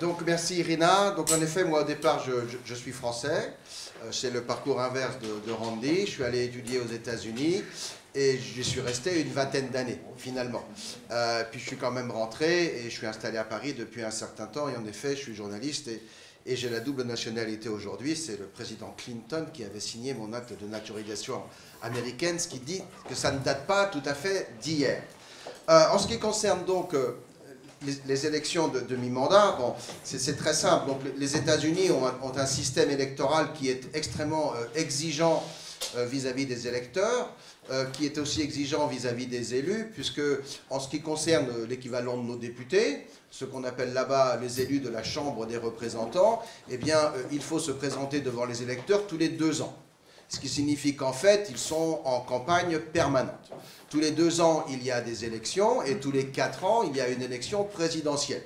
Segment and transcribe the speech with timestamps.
[0.00, 1.10] Donc merci Irina.
[1.10, 2.24] Donc en effet, moi au départ,
[2.64, 3.52] je, suis français.
[4.02, 5.16] Euh, c'est le parcours inverse
[5.46, 6.06] de, Randy.
[6.06, 7.62] Je suis allé étudier aux États-Unis
[8.14, 10.64] et j'y suis resté une vingtaine d'années finalement.
[11.10, 14.10] Euh, puis je suis quand même rentré et je suis installé à Paris depuis un
[14.10, 14.70] certain temps.
[14.70, 16.02] Et en effet, je suis journaliste et,
[16.46, 18.16] j'ai la double nationalité aujourd'hui.
[18.16, 21.42] C'est le président Clinton qui avait signé mon acte de naturalisation
[21.82, 25.02] américaine, ce qui dit que ça ne date pas tout à fait d'hier.
[25.68, 26.94] Euh, en ce qui concerne donc
[28.06, 30.86] les, élections de, de mi-mandat, bon, c'est très simple.
[30.86, 35.42] Donc, les États-Unis ont, un système électoral qui est extrêmement euh, exigeant
[35.96, 37.34] vis-à-vis des électeurs,
[37.94, 40.20] qui est aussi exigeant vis-à-vis des élus, puisque
[40.68, 44.90] en ce qui concerne l'équivalent de nos députés, ce qu'on appelle là-bas les élus de
[44.90, 49.30] la Chambre des représentants, eh bien, il faut se présenter devant les électeurs tous les
[49.30, 49.74] deux ans.
[50.30, 53.50] Ce qui signifie qu'en fait, ils sont en campagne permanente.
[53.90, 56.96] Tous les deux ans, il y a des élections et tous les quatre ans, il
[56.96, 58.44] y a une élection présidentielle.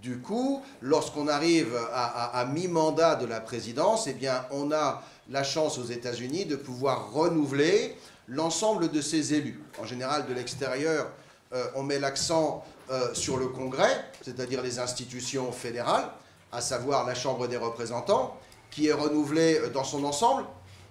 [0.00, 5.76] Du coup, lorsqu'on arrive à, mi-mandat de la présidence, eh bien, on a la chance
[5.78, 7.96] aux États-Unis de pouvoir renouveler
[8.28, 9.60] l'ensemble de ces élus.
[9.80, 11.10] En général, de l'extérieur,
[11.52, 16.08] euh, on met l'accent euh, sur le Congrès, c'est-à-dire les institutions fédérales,
[16.52, 18.36] à savoir la Chambre des représentants,
[18.70, 20.44] qui est renouvelée euh, dans son ensemble,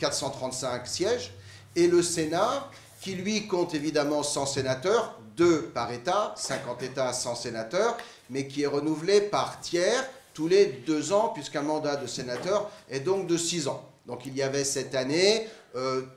[0.03, 1.33] 435 sièges,
[1.77, 7.35] et le Sénat, qui lui compte évidemment 100 sénateurs, deux par État, 50 États, 100
[7.35, 7.95] sénateurs,
[8.29, 12.99] mais qui est renouvelé par tiers tous les deux ans, puisqu'un mandat de sénateur est
[12.99, 13.87] donc de six ans.
[14.05, 15.47] Donc il y avait cette année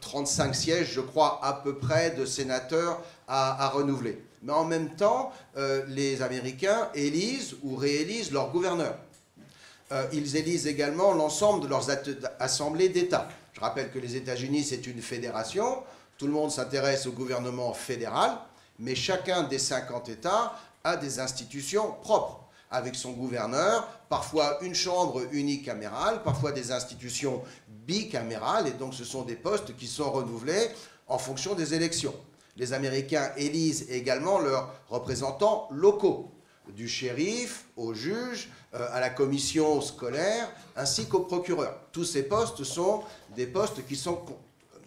[0.00, 4.21] 35 euh, sièges, je crois, à peu près de sénateurs à, renouveler.
[4.43, 8.98] Mais en même temps, euh, les Américains élisent ou réélisent leurs gouverneurs.
[9.93, 11.87] Euh, ils élisent également l'ensemble de leurs
[12.41, 13.28] assemblées d'État.
[13.57, 15.83] Je rappelle que les États-Unis, c'est une fédération.
[16.19, 18.37] Tout le monde s'intéresse au gouvernement fédéral,
[18.78, 20.53] mais chacun des 50 États
[20.84, 22.41] a des institutions propres,
[22.71, 29.22] avec son gouverneur, parfois une chambre unicamérale, parfois des institutions bicamérales, et donc ce sont
[29.22, 30.69] des postes qui sont renouvelés
[31.09, 32.15] en fonction des élections.
[32.59, 36.31] Les Américains élisent également leurs représentants locaux,
[36.75, 41.78] du shérif au juge, euh, à la commission scolaire, ainsi qu'au procureur.
[41.93, 43.03] Tous ces postes sont
[43.34, 44.21] des postes qui sont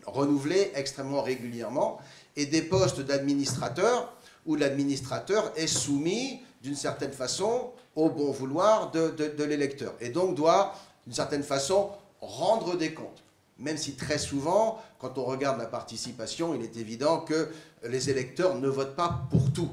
[0.06, 2.00] renouvelés extrêmement régulièrement,
[2.36, 4.14] et des postes d'administrateur
[4.46, 10.36] où l'administrateur est soumis d'une certaine façon au bon vouloir de, de, l'électeur, et donc
[10.36, 10.74] doit
[11.06, 11.90] d'une certaine façon
[12.22, 13.24] rendre des comptes.
[13.58, 17.50] Même si très souvent, quand on regarde la participation, il est évident que
[17.84, 19.70] les électeurs ne votent pas pour tout.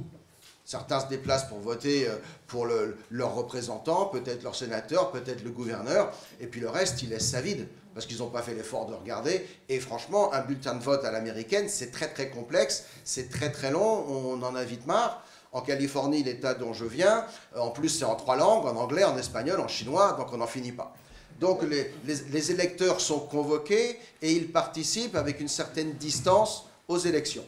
[0.67, 2.17] Certains se déplacent pour voter euh,
[2.49, 2.67] pour
[3.11, 7.41] leur représentant, peut-être leur sénateur, peut-être le gouverneur, et puis le reste, ils laissent ça
[7.41, 9.47] vide parce qu'ils n'ont pas fait l'effort de regarder.
[9.69, 13.71] Et franchement, un bulletin de vote à l'américaine, c'est très très complexe, c'est très très
[13.71, 15.25] long, on en a vite marre.
[15.53, 19.05] En Californie, l'État dont je viens, euh, en plus c'est en trois langues, en anglais,
[19.05, 20.93] en espagnol, en chinois, donc on n'en finit pas.
[21.39, 27.45] Donc les, les, électeurs sont convoqués et ils participent avec une certaine distance aux élections.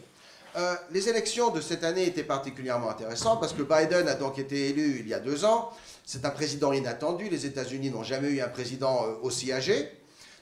[0.59, 4.71] Euh, les élections de cette année étaient particulièrement intéressantes parce que Biden a donc été
[4.71, 5.71] élu il y a deux ans.
[6.05, 7.29] C'est un président inattendu.
[7.29, 9.89] Les États-Unis n'ont jamais eu un président euh, aussi âgé.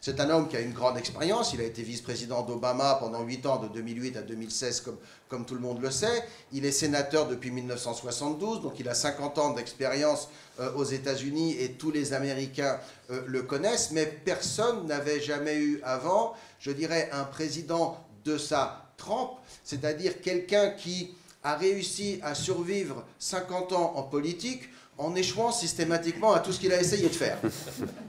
[0.01, 1.53] C'est un homme qui a une grande expérience.
[1.53, 4.85] Il a été vice-président d'Obama pendant 8 ans, de 2008 à 2016,
[5.29, 6.23] comme, tout le monde le sait.
[6.53, 10.29] Il est sénateur depuis 1972, donc il a 50 ans d'expérience
[10.61, 12.79] euh, aux États-Unis et tous les Américains
[13.11, 13.91] le connaissent.
[13.91, 18.86] Mais personne n'avait jamais eu avant, je dirais, un président de sa
[19.65, 24.69] c'est-à-dire quelqu'un qui a réussi à survivre 50 ans en politique
[24.99, 27.39] en échouant systématiquement à tout ce qu'il a essayé de faire.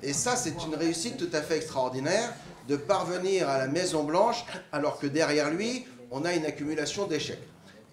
[0.01, 2.33] Et ça, c'est une réussite tout à fait extraordinaire
[2.67, 7.43] de parvenir à la Maison-Blanche alors que derrière lui, on a une accumulation d'échecs.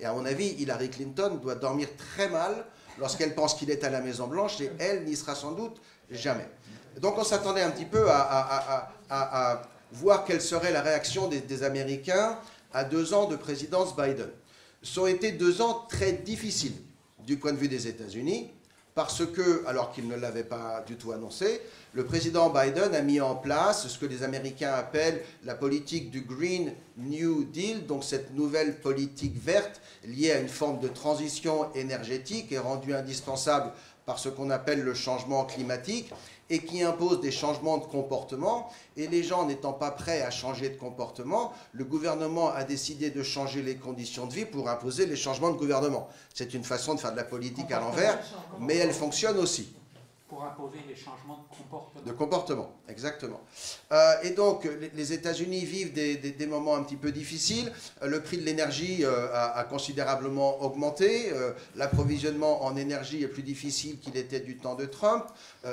[0.01, 2.65] Et à mon avis, Hillary Clinton doit dormir très mal
[2.99, 6.49] lorsqu'elle pense qu'il est à la Maison-Blanche et elle n'y sera sans doute jamais.
[7.01, 8.91] Donc on s'attendait un petit peu à,
[9.93, 12.39] voir quelle serait la réaction des Américains
[12.75, 14.29] à deux ans de présidence Biden.
[14.83, 16.75] Ça ont été deux ans très difficiles
[17.27, 18.51] du point de vue des États-Unis,
[18.95, 21.61] parce que, alors qu'il ne l'avait pas du tout annoncé,
[21.95, 26.21] le président Biden a mis en place ce que les Américains appellent la politique du
[26.21, 32.53] Green New Deal, donc cette nouvelle politique verte liée à une forme de transition énergétique
[32.53, 33.73] et rendue indispensable
[34.07, 36.13] par ce qu'on appelle le changement climatique
[36.55, 38.71] et qui impose des changements de comportement.
[38.97, 43.25] Et les gens n'étant pas prêts à changer de comportement, le gouvernement a décidé de
[43.25, 46.09] changer les conditions de vie pour imposer les changements de gouvernement.
[46.33, 48.21] C'est une façon de faire de la politique à l'envers,
[48.61, 49.75] mais elle fonctionne aussi.
[50.29, 52.07] Pour imposer les changements de comportement.
[52.07, 53.41] De comportement, exactement.
[53.93, 57.71] Euh, et donc, les, États-Unis vivent des, moments un petit peu difficiles.
[58.03, 61.33] Euh, le prix de l'énergie euh, a, considérablement augmenté.
[61.77, 65.25] L'approvisionnement en énergie est plus difficile qu'il était du temps de Trump.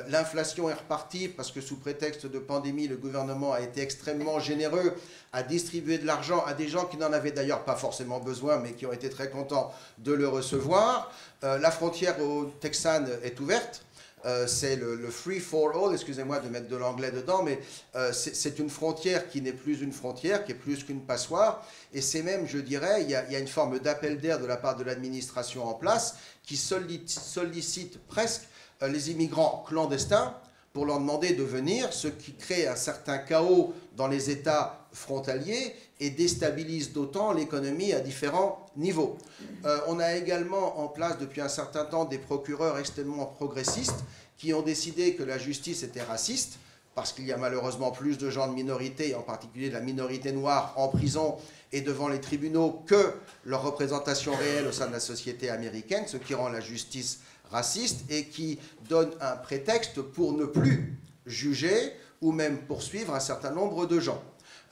[0.07, 4.93] L'inflation est repartie parce que sous prétexte de pandémie, le gouvernement a été extrêmement généreux
[5.33, 8.73] à distribuer de l'argent à des gens qui n'en avaient d'ailleurs pas forcément besoin, mais
[8.73, 11.11] qui ont été très contents de le recevoir.
[11.41, 13.83] la frontière au Texan est ouverte.
[14.25, 17.59] Euh, c'est le, free for all, excusez-moi de mettre de l'anglais dedans, mais
[17.95, 22.01] euh, c'est une frontière qui n'est plus une frontière, qui est plus qu'une passoire, et
[22.01, 24.83] c'est même, je dirais, il y, a, une forme d'appel d'air de la part de
[24.83, 28.43] l'administration en place qui sollicite, presque
[28.83, 30.35] euh, les immigrants clandestins
[30.73, 35.75] pour leur demander de venir, ce qui crée un certain chaos dans les États frontaliers
[36.01, 39.17] et déstabilise d'autant l'économie à différents niveaux.
[39.65, 44.03] Euh, on a également en place depuis un certain temps des procureurs extrêmement progressistes
[44.37, 46.57] qui ont décidé que la justice était raciste,
[46.95, 50.31] parce qu'il y a malheureusement plus de gens de minorité, en particulier de la minorité
[50.31, 51.37] noire, en prison
[51.71, 53.13] et devant les tribunaux que
[53.45, 57.19] leur représentation réelle au sein de la société américaine, ce qui rend la justice
[57.51, 58.57] raciste et qui
[58.89, 60.97] donne un prétexte pour ne plus
[61.27, 64.21] juger ou même poursuivre un certain nombre de gens.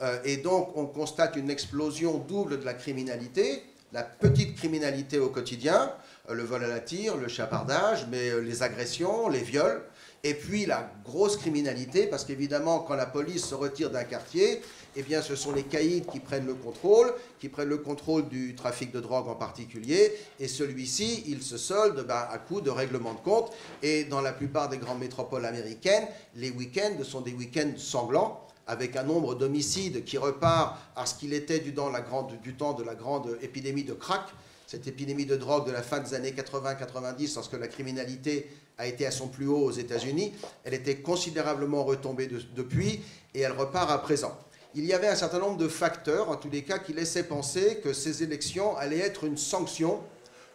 [0.02, 5.30] Euh, et donc on constate une explosion double de la criminalité, la petite criminalité au
[5.30, 5.92] quotidien,
[6.30, 9.82] euh, le vol à la tire, le chapardage, mais euh, les agressions, les viols,
[10.24, 14.62] et puis la grosse criminalité, parce qu'évidemment, quand la police se retire d'un quartier,
[14.96, 18.54] eh bien, ce sont les caïds qui prennent le contrôle, qui prennent le contrôle du
[18.54, 23.14] trafic de drogue en particulier, et celui-ci, il se solde bah, à coup de règlement
[23.14, 23.52] de compte.
[23.82, 28.96] Et dans la plupart des grandes métropoles américaines, les week-ends sont des week-ends sanglants, avec
[28.96, 32.94] un nombre d'homicides qui repart à ce qu'il était du, la grande, temps de la
[32.94, 34.30] grande épidémie de crack,
[34.68, 39.08] cette épidémie de drogue de la fin des années 80-90, lorsque la criminalité a été
[39.08, 40.34] à son plus haut aux États-Unis,
[40.64, 43.02] elle était considérablement retombée depuis
[43.34, 44.38] et elle repart à présent.
[44.76, 47.80] Il y avait un certain nombre de facteurs, en tous les cas, qui laissaient penser
[47.84, 50.00] que ces élections allaient être une sanction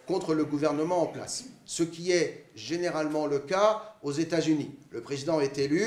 [0.06, 4.71] contre le gouvernement en place, ce qui est généralement le cas aux États-Unis.
[4.91, 5.85] Le président est élu,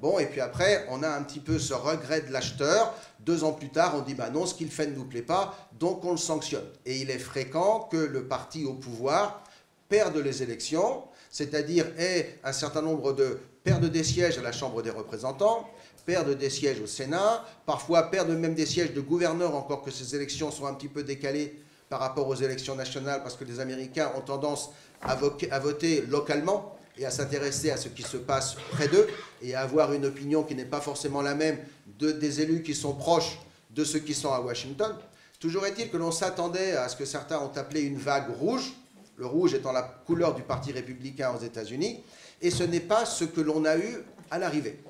[0.00, 2.94] bon, et puis après, on a un petit peu ce regret de l'acheteur.
[3.20, 5.56] Deux ans plus tard, on dit, bah non, ce qu'il fait ne nous plaît pas,
[5.78, 6.66] donc on le sanctionne.
[6.84, 9.42] Et il est fréquent que le parti au pouvoir
[9.88, 14.82] perde les élections, c'est-à-dire ait un certain nombre de perde des sièges à la Chambre
[14.82, 15.68] des représentants,
[16.06, 20.14] perdent des sièges au Sénat, parfois perdent même des sièges de gouverneurs, encore que ces
[20.14, 24.10] élections sont un petit peu décalées par rapport aux élections nationales parce que les Américains
[24.16, 24.70] ont tendance
[25.02, 29.06] à, voter localement et à s'intéresser à ce qui se passe près d'eux
[29.42, 31.58] et à avoir une opinion qui n'est pas forcément la même
[31.98, 33.38] de, des élus qui sont proches
[33.70, 34.96] de ceux qui sont à Washington.
[35.38, 38.72] Toujours est-il que l'on s'attendait à ce que certains ont appelé une vague rouge,
[39.16, 42.02] le rouge étant la couleur du Parti républicain aux États-Unis,
[42.40, 43.98] et ce n'est pas ce que l'on a eu
[44.30, 44.80] à l'arrivée.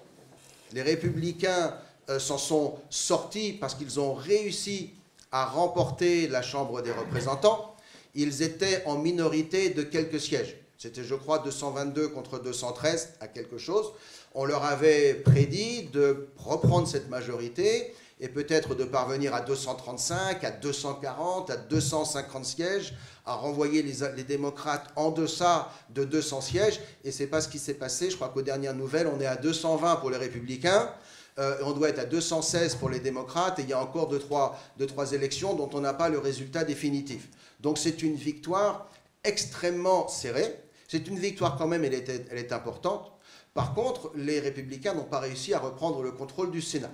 [0.73, 1.75] Les républicains
[2.09, 4.95] euh, s'en sont sortis parce qu'ils ont réussi
[5.33, 7.75] a remporté la Chambre des représentants,
[8.15, 10.57] ils étaient en minorité de quelques sièges.
[10.79, 13.93] C'était, je crois, 222 contre 213 à quelque chose.
[14.35, 20.51] On leur avait prédit de reprendre cette majorité et peut-être de parvenir à 235, à
[20.51, 22.95] 240, à 250 sièges,
[23.27, 26.81] à renvoyer les, démocrates en deçà de 200 sièges.
[27.05, 28.11] Et c'est pas ce qui s'est passé.
[28.11, 30.91] Je crois qu'aux dernières nouvelles, on est à 220 pour les républicains
[31.39, 34.19] euh, on doit être à 216 pour les démocrates et il y a encore deux,
[34.19, 37.29] trois, deux, trois élections dont on n'a pas le résultat définitif.
[37.61, 38.89] Donc c'est une victoire
[39.23, 40.57] extrêmement serrée.
[40.89, 43.13] C'est une victoire quand même, elle est, elle est importante.
[43.53, 46.93] Par contre, les républicains n'ont pas réussi à reprendre le contrôle du Sénat.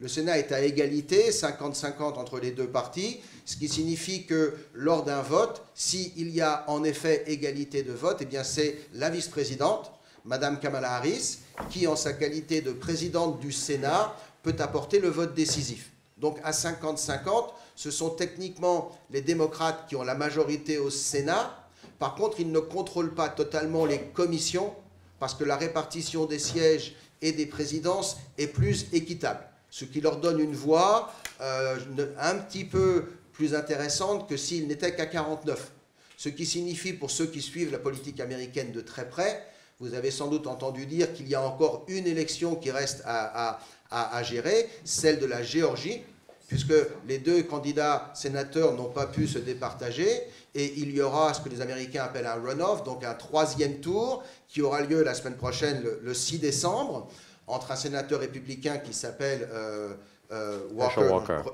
[0.00, 5.04] Le Sénat est à égalité, 50-50 entre les deux partis, ce qui signifie que lors
[5.04, 9.92] d'un vote, s'il y a en effet égalité de vote, eh bien c'est la vice-présidente,
[10.24, 11.38] Madame Kamala Harris,
[11.70, 15.90] qui, en sa qualité de présidente du Sénat, peut apporter le vote décisif.
[16.18, 21.56] Donc à 50-50, ce sont techniquement les démocrates qui ont la majorité au Sénat.
[21.98, 24.74] Par contre, ils ne contrôlent pas totalement les commissions
[25.18, 30.16] parce que la répartition des sièges et des présidences est plus équitable, ce qui leur
[30.18, 31.78] donne une voix euh,
[32.18, 35.72] un petit peu plus intéressante que s'ils n'étaient qu'à 49.
[36.16, 39.42] Ce qui signifie, pour ceux qui suivent la politique américaine de très près,
[39.80, 43.58] vous avez sans doute entendu dire qu'il y a encore une élection qui reste à,
[44.22, 46.02] gérer, celle de la Géorgie,
[46.46, 46.74] puisque
[47.08, 50.22] les deux candidats sénateurs n'ont pas pu se départager,
[50.54, 54.22] et il y aura ce que les Américains appellent un runoff, donc un troisième tour,
[54.48, 57.08] qui aura lieu la semaine prochaine, le, 6 décembre,
[57.46, 59.94] entre un sénateur républicain qui s'appelle euh,
[60.30, 60.60] euh,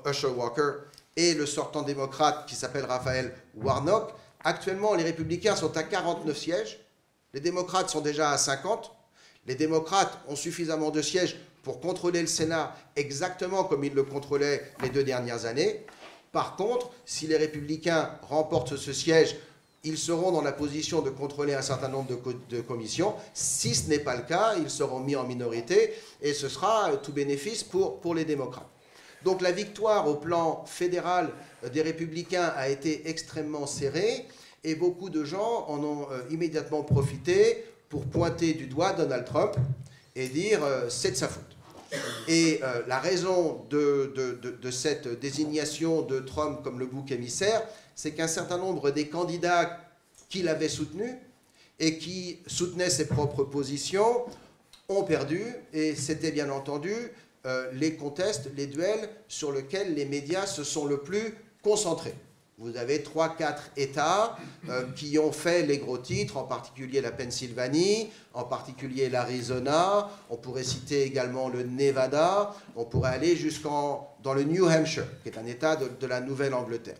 [0.06, 0.72] Usher Walker
[1.16, 4.12] et le sortant démocrate qui s'appelle Raphaël Warnock.
[4.44, 6.85] Actuellement, les républicains sont à 49 sièges,
[7.34, 8.92] Les démocrates sont déjà à 50.
[9.46, 14.72] Les démocrates ont suffisamment de sièges pour contrôler le Sénat exactement comme ils le contrôlaient
[14.82, 15.84] les deux dernières années.
[16.32, 19.36] Par contre, si les républicains remportent ce siège,
[19.84, 22.08] ils seront dans la position de contrôler un certain nombre
[22.48, 23.14] de, commissions.
[23.34, 27.12] Si ce n'est pas le cas, ils seront mis en minorité et ce sera tout
[27.12, 28.68] bénéfice pour, pour les démocrates.
[29.24, 31.30] Donc la victoire au plan fédéral
[31.72, 34.26] des républicains a été extrêmement serrée
[34.64, 39.56] et beaucoup de gens en ont euh, immédiatement profité pour pointer du doigt Donald Trump
[40.14, 41.42] et dire euh, c'est de sa faute.
[42.26, 44.12] Et euh, la raison de,
[44.72, 47.62] cette désignation de Trump comme le bouc émissaire,
[47.94, 49.78] c'est qu'un certain nombre des candidats
[50.28, 51.14] qu'il avait soutenus
[51.78, 54.24] et qui soutenaient ses propres positions
[54.88, 56.92] ont perdu, et c'était bien entendu
[57.72, 62.14] les contestes, les duels sur lesquels les médias se sont le plus concentrés.
[62.58, 64.34] Vous avez trois, quatre États
[64.70, 70.08] euh, qui ont fait les gros titres, en particulier la Pennsylvanie, en particulier l'Arizona.
[70.30, 72.54] On pourrait citer également le Nevada.
[72.74, 76.22] On pourrait aller jusqu'en dans le New Hampshire, qui est un État de, de la
[76.22, 76.96] Nouvelle-Angleterre.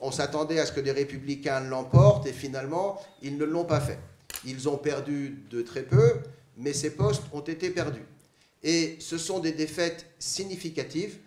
[0.00, 3.98] On s'attendait à ce que les républicains l'emportent et finalement, ils ne l'ont pas fait.
[4.46, 6.20] Ils ont perdu de très peu,
[6.56, 8.06] mais ces postes ont été perdus.
[8.62, 11.18] Et ce sont des défaites significatives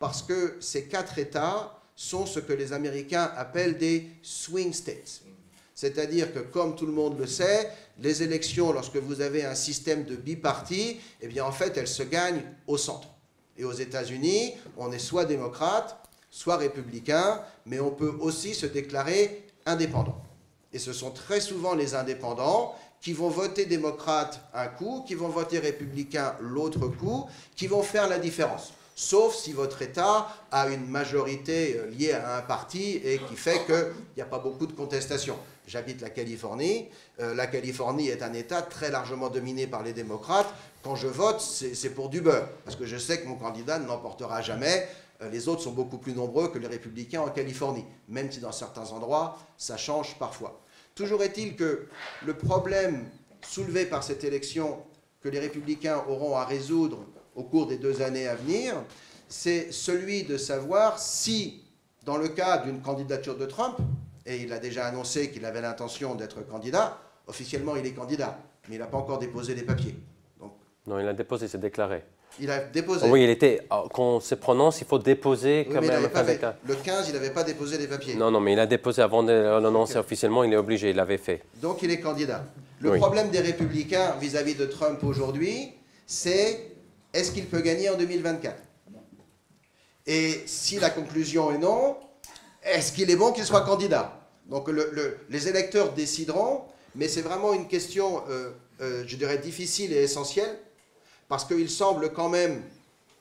[0.00, 5.22] parce que ces quatre États sont ce que les Américains appellent des swing states.
[5.74, 10.04] C'est-à-dire que, comme tout le monde le sait, les élections, lorsque vous avez un système
[10.04, 13.08] de bipartis, eh bien, en fait, elles se gagnent au centre.
[13.58, 15.98] Et aux États-Unis, on est soit démocrate,
[16.30, 20.22] soit républicain, mais on peut aussi se déclarer indépendant.
[20.72, 25.28] Et ce sont très souvent les indépendants qui vont voter démocrate un coup, qui vont
[25.28, 30.88] voter républicain l'autre coup, qui vont faire la différence sauf si votre État a une
[30.88, 34.72] majorité euh, liée à un parti et qui fait qu'il n'y a pas beaucoup de
[34.72, 35.36] contestation.
[35.68, 36.88] J'habite la Californie.
[37.20, 40.48] Euh, la Californie est un État très largement dominé par les démocrates.
[40.82, 43.86] Quand je vote, c'est pour du beurre, parce que je sais que mon candidat ne
[43.86, 44.88] l'emportera jamais.
[45.20, 48.52] Euh, les autres sont beaucoup plus nombreux que les républicains en Californie, même si dans
[48.52, 50.60] certains endroits, ça change parfois.
[50.94, 51.86] Toujours est-il que
[52.24, 53.04] le problème
[53.42, 54.78] soulevé par cette élection
[55.20, 57.04] que les républicains auront à résoudre
[57.36, 58.74] au cours des deux années à venir,
[59.28, 61.62] c'est celui de savoir si,
[62.04, 63.76] dans le cas d'une candidature de Trump,
[64.24, 68.38] et il a déjà annoncé qu'il avait l'intention d'être candidat, officiellement il est candidat,
[68.68, 69.94] mais il n'a pas encore déposé les papiers.
[70.86, 72.02] non, il a déposé, c'est déclaré.
[72.38, 73.08] Il a déposé.
[73.08, 73.66] oui, il était.
[73.70, 76.02] Ah, quand on se prononce, il faut déposer quand même.
[76.66, 78.14] Le 15, il n'avait pas déposé les papiers.
[78.14, 81.16] Non, non, mais il a déposé avant de l'annoncer officiellement, il est obligé, il l'avait
[81.16, 81.42] fait.
[81.62, 82.44] Donc il est candidat.
[82.80, 85.72] Le problème des républicains vis à -vis de Trump aujourd'hui,
[86.06, 86.75] c'est
[87.16, 88.54] est-ce qu'il peut gagner en 2024
[90.06, 91.96] Et si la conclusion est non,
[92.62, 94.20] est-ce qu'il est bon qu'il soit candidat?
[94.46, 94.68] Donc
[95.30, 96.62] les électeurs décideront,
[96.94, 98.50] mais c'est vraiment une question, euh,
[98.82, 100.58] euh, je dirais, difficile et essentielle,
[101.28, 102.62] parce qu'il semble quand même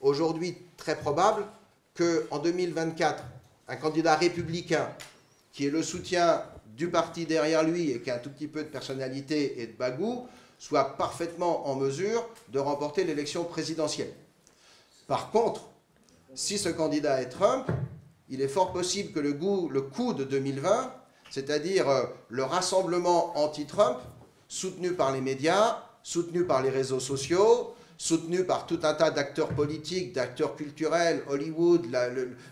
[0.01, 1.45] aujourd'hui très probable
[1.97, 3.23] qu'en 2024,
[3.69, 4.89] un candidat républicain
[5.53, 6.43] qui ait le soutien
[6.75, 9.73] du parti derrière lui et qui a un tout petit peu de personnalité et de
[9.73, 10.27] bagou,
[10.59, 14.13] soit parfaitement en mesure de remporter l'élection présidentielle.
[15.07, 15.69] Par contre,
[16.33, 17.67] si ce candidat est Trump,
[18.29, 19.37] il est fort possible que le,
[19.71, 20.91] le coup de 2020,
[21.29, 23.99] c'est-à-dire euh, le rassemblement anti-Trump,
[24.47, 29.49] soutenu par les médias, soutenu par les réseaux sociaux, soutenu par tout un tas d'acteurs
[29.49, 31.87] politiques, d'acteurs culturels, Hollywood,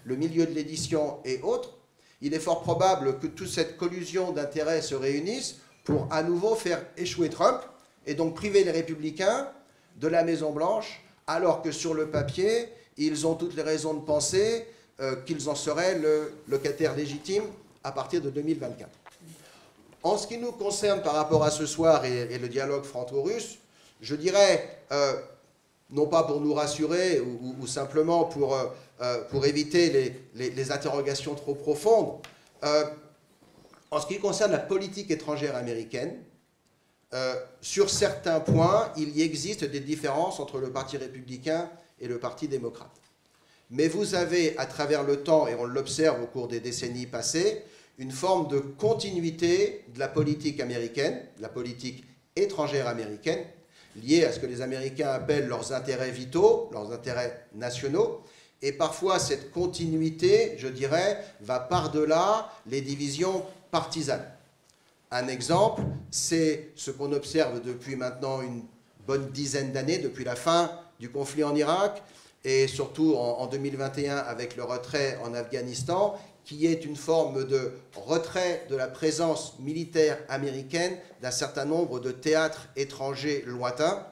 [0.05, 1.73] le milieu de l'édition et autres,
[2.21, 6.81] il est fort probable que toute cette collusion d'intérêts se réunisse pour à nouveau faire
[6.95, 7.59] échouer Trump
[8.05, 9.49] et donc priver les républicains
[9.97, 14.67] de la Maison-Blanche, alors que sur le papier, ils ont toutes les raisons de penser
[14.99, 17.43] euh, qu'ils en seraient le locataire légitime
[17.83, 18.89] à partir de 2024.
[20.03, 23.57] En ce qui nous concerne par rapport à ce soir et, le dialogue franco-russe,
[24.01, 25.13] je dirais, euh,
[25.89, 31.55] non pas pour nous rassurer ou, simplement pour, euh, pour éviter les, les, interrogations trop
[31.55, 32.19] profondes,
[33.91, 36.17] en ce qui concerne la politique étrangère américaine,
[37.13, 42.17] euh, sur certains points, il y existe des différences entre le Parti républicain et le
[42.17, 42.89] Parti démocrate.
[43.69, 47.63] Mais vous avez, à travers le temps, et on l'observe au cours des décennies passées,
[47.99, 52.03] une forme de continuité de la politique américaine, la politique
[52.35, 53.45] étrangère américaine,
[54.01, 58.21] liée à ce que les Américains appellent leurs intérêts vitaux, leurs intérêts nationaux.
[58.63, 64.25] Et parfois, cette continuité, je dirais, va par-delà les divisions partisanes.
[65.15, 68.63] Un exemple, c'est ce qu'on observe depuis maintenant une
[69.05, 72.01] bonne dizaine d'années, depuis la fin du conflit en Irak,
[72.43, 77.73] et surtout en, 2021 avec le retrait en Afghanistan, qu'il y ait une forme de
[77.93, 84.07] retrait de la présence militaire américaine d'un certain nombre de théâtres étrangers lointains,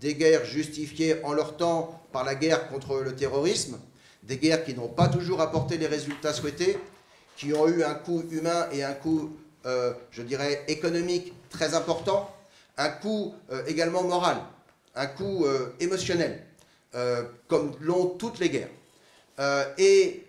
[0.00, 3.78] des guerres justifiées en leur temps par la guerre contre le terrorisme,
[4.22, 6.78] des guerres qui n'ont pas toujours apporté les résultats souhaités,
[7.36, 9.36] qui ont eu un coût humain et un coût,
[9.66, 12.34] euh, je dirais, économique très important,
[12.76, 14.38] un coût euh, également moral,
[14.94, 16.44] un coût euh, émotionnel,
[17.48, 18.70] comme l'ont toutes les guerres.
[19.76, 20.26] et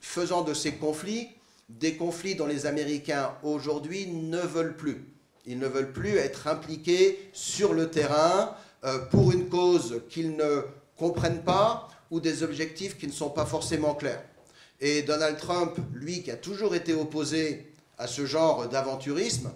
[0.00, 1.28] faisant de ces conflits
[1.68, 5.04] des conflits dont les Américains aujourd'hui ne veulent plus.
[5.46, 8.54] Ils ne veulent plus être impliqués sur le terrain
[9.10, 10.62] pour une cause qu'ils ne
[10.96, 14.22] comprennent pas ou des objectifs qui ne sont pas forcément clairs.
[14.80, 17.67] Et Donald Trump, lui qui a toujours été opposé
[17.98, 19.50] à ce genre d'aventurisme,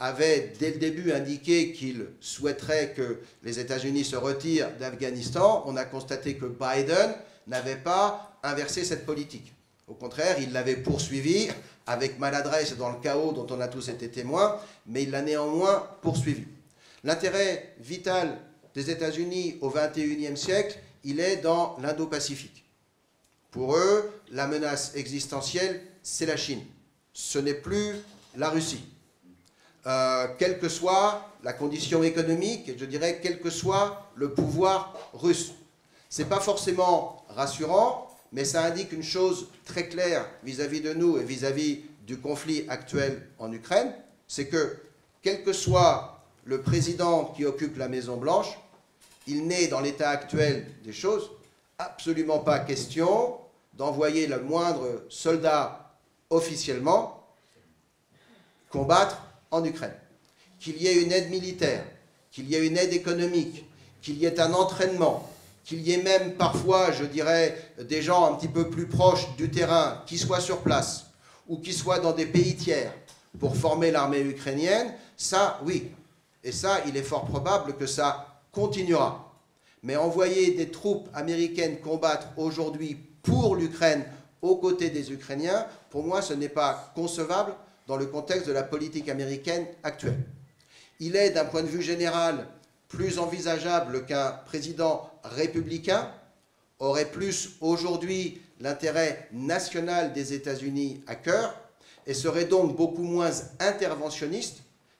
[0.00, 5.62] avait dès le début indiqué qu'il souhaiterait que les États-Unis se retirent d'Afghanistan.
[5.66, 7.14] On a constaté que Biden
[7.46, 9.52] n'avait pas inversé cette politique.
[9.86, 11.48] Au contraire, il l'avait poursuivi
[11.86, 15.88] avec maladresse dans le chaos dont on a tous été témoins, mais il l'a néanmoins
[16.02, 16.44] poursuivi.
[17.04, 18.38] L'intérêt vital
[18.74, 22.64] des États-Unis au XXIe siècle, il est dans l'Indo-Pacifique.
[23.50, 26.62] Pour eux, la menace existentielle, c'est la Chine.
[27.14, 27.94] Ce n'est plus
[28.36, 28.84] la Russie.
[29.86, 34.94] Euh, quelle que soit la condition économique, et je dirais quel que soit le pouvoir
[35.12, 35.52] russe.
[36.10, 41.18] Ce n'est pas forcément rassurant, mais ça indique une chose très claire vis-à-vis de nous
[41.18, 43.94] et vis-à-vis du conflit actuel en Ukraine,
[44.26, 44.76] c'est que
[45.22, 48.58] quel que soit le président qui occupe la Maison-Blanche,
[49.26, 51.30] il n'est dans l'état actuel des choses
[51.78, 53.38] absolument pas question
[53.74, 55.83] d'envoyer le moindre soldat
[56.30, 57.24] officiellement
[58.70, 59.94] combattre en Ukraine.
[60.58, 61.84] Qu'il y ait une aide militaire,
[62.30, 63.64] qu'il y ait une aide économique,
[64.02, 65.30] qu'il y ait un entraînement,
[65.64, 69.50] qu'il y ait même parfois, je dirais, des gens un petit peu plus proches du
[69.50, 71.06] terrain qui soient sur place
[71.48, 72.92] ou qui soient dans des pays tiers
[73.38, 75.90] pour former l'armée ukrainienne, ça, oui.
[76.42, 79.32] Et ça, il est fort probable que ça continuera.
[79.82, 84.04] Mais envoyer des troupes américaines combattre aujourd'hui pour l'Ukraine
[84.44, 87.54] aux côtés des Ukrainiens, pour moi, ce n'est pas concevable
[87.86, 90.22] dans le contexte de la politique américaine actuelle.
[91.00, 92.46] Il est, d'un point de vue général,
[92.88, 96.10] plus envisageable qu'un président républicain
[96.78, 101.58] aurait plus aujourd'hui l'intérêt national des États-Unis à cœur
[102.06, 103.30] et serait donc beaucoup moins
[103.60, 104.58] interventionniste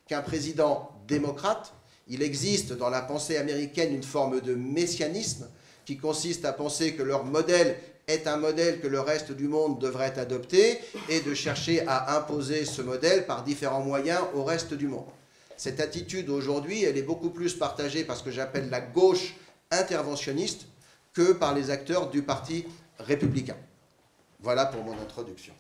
[0.09, 1.75] qu'un président démocrate.
[2.09, 5.49] Il existe dans la pensée américaine une forme de messianisme
[5.85, 9.79] qui consiste à penser que leur modèle est un modèle que le reste du monde
[9.79, 14.89] devrait adopter et de chercher à imposer ce modèle par différents moyens au reste du
[14.89, 15.07] monde.
[15.57, 19.37] Cette attitude aujourd'hui, elle est beaucoup plus partagée par ce que j'appelle la gauche
[19.71, 20.67] interventionniste
[21.15, 22.67] que par les acteurs du Parti
[22.99, 23.57] républicain.
[24.41, 25.55] Voilà pour mon introduction.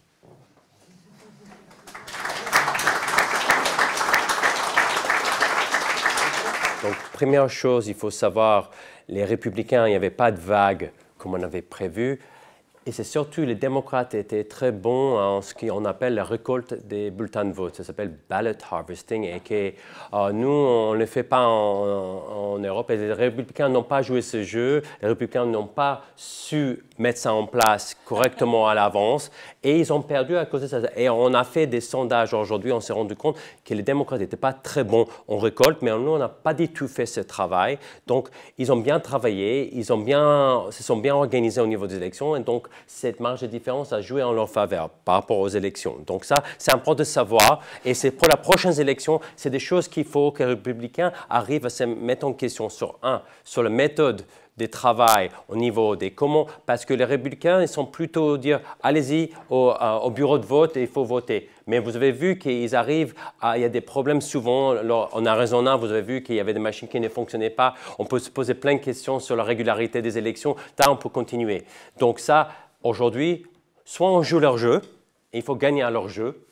[6.83, 8.71] Donc, première chose, il faut savoir,
[9.09, 12.21] les républicains, il n'y avait pas de vague comme on avait prévu.
[12.87, 17.11] Et c'est surtout les démocrates étaient très bons en ce qu'on appelle la récolte des
[17.11, 17.77] bulletins de vote.
[17.77, 19.73] Ça s'appelle ballot harvesting et que
[20.13, 22.91] euh, nous, on ne le fait pas en, Europe.
[22.91, 24.83] Et les républicains n'ont pas joué ce jeu.
[25.03, 29.31] Les républicains n'ont pas su mettre ça en place correctement à l'avance
[29.63, 30.81] et ils ont perdu à cause de ça.
[30.97, 34.37] Et on a fait des sondages aujourd'hui, on s'est rendu compte que les démocrates n'étaient
[34.37, 37.79] pas très bons en récolte, mais nous, on n'a pas du tout fait ce travail.
[38.07, 41.97] Donc, ils ont bien travaillé, ils ont bien, se sont bien organisés au niveau des
[41.97, 45.97] élections donc cette marge de différence a joué en leur faveur par rapport aux élections.
[46.07, 49.89] Donc ça, c'est important de savoir et c'est pour les prochaines élections, c'est des choses
[49.89, 53.71] qu'il faut que les républicains arrivent à se mettre en question sur un, sur la
[53.71, 54.25] méthode
[54.57, 59.31] des travail au niveau des comment, parce que les républicains, ils sont plutôt dire allez-y
[59.51, 61.51] au, euh, au, bureau de vote et il faut voter.
[61.67, 63.15] Mais vous avez vu qu'ils arrivent,
[63.55, 64.75] il y a des problèmes souvent.
[65.13, 67.75] En Arizona, vous avez vu qu'il y avait des machines qui ne fonctionnaient pas.
[67.99, 70.57] On peut se poser plein de questions sur la régularité des élections.
[70.79, 71.65] Là, on peut continuer.
[71.99, 72.49] Donc ça,
[72.85, 73.45] aujourd'hui,
[73.85, 74.81] soit on joue leur jeu,
[75.33, 76.47] et il faut gagner à leur jeu,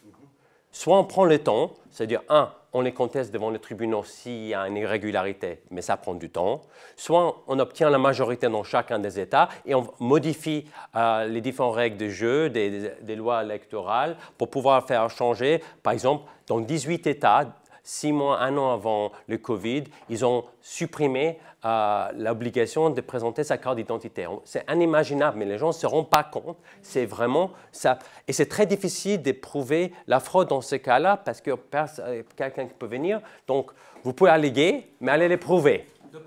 [0.73, 4.55] soit on prend le temps, c'est-à-dire, un, on les conteste devant les tribunaux s'il y
[4.55, 6.63] a une irrégularité, mais ça prend du temps.
[6.97, 10.67] Soit on obtient la majorité dans chacun des États et on modifie
[10.97, 15.93] euh, les différentes règles de jeu, des, des, lois électorales, pour pouvoir faire changer, par
[15.93, 22.09] exemple, dans 18 États, six mois, un an avant le Covid, ils ont supprimé euh,
[22.17, 24.27] l'obligation de présenter sa carte d'identité.
[24.45, 26.59] C'est inimaginable, mais les gens ne se rendent pas compte.
[26.81, 27.99] C'est vraiment ça.
[28.27, 32.67] Et c'est très difficile de prouver la fraude dans ce cas-là parce que euh, quelqu'un
[32.67, 33.21] peut venir.
[33.47, 33.71] Donc,
[34.03, 35.87] vous pouvez alléguer, mais allez les prouver.
[36.13, 36.19] De.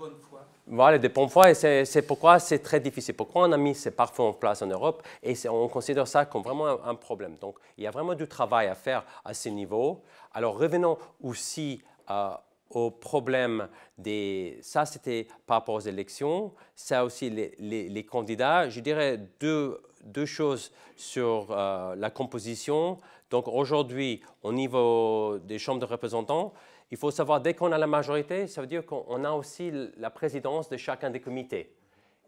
[0.68, 3.14] Voilà, des bons points, et c'est pourquoi c'est très difficile.
[3.14, 6.42] Pourquoi on a mis ces pare en place en Europe et on considère ça comme
[6.42, 7.36] vraiment un, problème.
[7.40, 10.02] Donc, il y a vraiment du travail à faire à ce niveau.
[10.34, 12.30] Alors, revenons aussi euh,
[12.70, 14.58] au problème des...
[14.60, 16.52] Ça, c'était par rapport aux élections.
[16.74, 17.54] Ça aussi, les,
[17.88, 18.68] les, candidats.
[18.68, 22.98] Je dirais deux, deux choses sur euh, la composition.
[23.30, 26.52] Donc, aujourd'hui, au niveau des chambres de représentants,
[26.90, 30.10] il faut savoir, dès qu'on a la majorité, ça veut dire qu'on a aussi la
[30.10, 31.74] présidence de chacun des comités.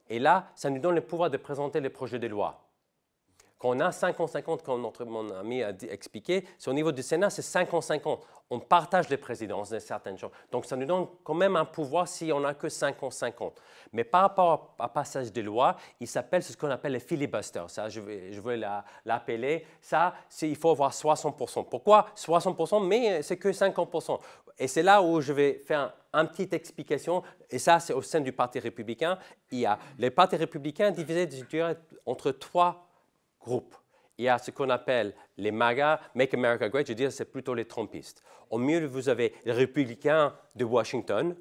[0.08, 2.64] Et là, ça nous donne le pouvoir de présenter les projets de loi.
[3.58, 7.28] Quand on a 50-50, comme notre, mon ami a expliqué, c'est au niveau du Sénat,
[7.28, 8.20] c'est 50-50.
[8.50, 10.30] On partage les présidences de certaines choses.
[10.50, 13.52] Donc, ça nous donne quand même un pouvoir si on n'a que 50-50.
[13.92, 17.68] Mais par rapport à passage de loi, il s'appelle ce qu'on appelle les filibusters.
[17.68, 18.60] Ça, je vais,
[19.04, 19.66] l'appeler.
[19.82, 21.68] Ça, il faut avoir 60%.
[21.68, 24.20] Pourquoi 60%, mais c'est que 50%.
[24.58, 27.22] Et c'est là où je vais faire une petite explication.
[27.50, 29.18] Et ça, c'est au sein du Parti républicain.
[29.50, 31.28] Il y a les partis républicains divisés
[32.06, 32.88] entre trois
[33.40, 33.74] groupes.
[34.16, 37.54] Il y a ce qu'on appelle les MAGA, Make America Great, je dirais c'est plutôt
[37.54, 38.22] les Trumpistes.
[38.50, 41.36] Au milieu, vous avez les républicains de Washington.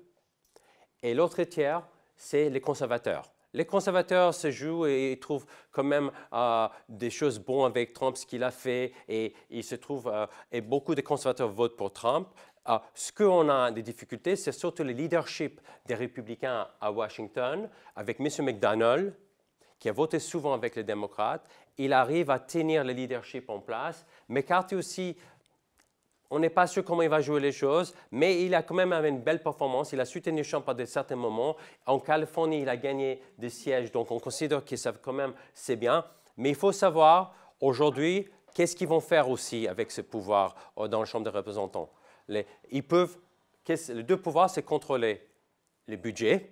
[1.01, 3.31] Et l'autre tiers, c'est les conservateurs.
[3.53, 8.25] Les conservateurs se jouent et trouvent quand même euh, des choses bonnes avec Trump, ce
[8.25, 12.27] qu'il a fait, et il se trouve, euh, et beaucoup de conservateurs votent pour Trump.
[12.69, 18.19] Euh, ce qu'on a des difficultés, c'est surtout le leadership des républicains à Washington, avec
[18.19, 18.27] M.
[18.45, 19.13] McDonnell,
[19.79, 24.05] qui a voté souvent avec les démocrates, il arrive à tenir le leadership en place.
[24.27, 25.15] McCarthy aussi,
[26.29, 28.91] on n'est pas sûr comment il va jouer les choses, mais il a quand même
[28.91, 29.93] une belle performance.
[29.93, 31.55] Il a soutenu Trump à certains moments.
[31.85, 35.77] En Californie, il a gagné des sièges, donc on considère que ça quand même c'est
[35.77, 36.03] bien.
[36.35, 40.99] Mais il faut savoir aujourd'hui qu'est-ce qu'ils vont faire aussi avec ce pouvoir euh, dans
[40.99, 41.89] la Chambre des représentants?
[42.27, 43.17] Les, ils peuvent,
[43.67, 45.21] les deux pouvoirs, c'est contrôler
[45.87, 46.51] les budgets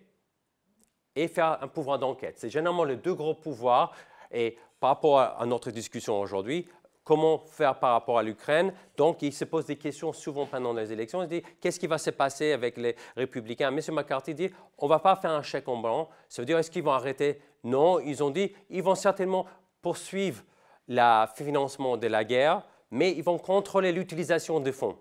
[1.16, 2.36] et faire un pouvoir d'enquête.
[2.38, 3.94] C'est généralement les deux gros pouvoirs.
[4.32, 6.68] Et par rapport à, notre discussion aujourd'hui,
[7.04, 8.74] comment faire par rapport à l'Ukraine?
[8.98, 11.22] Donc, il se pose des questions souvent pendant les élections.
[11.22, 13.76] Il se dit, qu'est-ce qui va se passer avec les républicains?
[13.76, 13.80] M.
[13.94, 16.10] McCarthy dit, on ne va pas faire un chèque en blanc.
[16.28, 17.40] Ça veut dire, est-ce qu'ils vont arrêter?
[17.64, 19.46] Non, ils ont dit, ils vont certainement
[19.82, 20.44] poursuivre
[20.88, 24.98] le financement de la guerre, mais ils vont contrôler l'utilisation des fonds.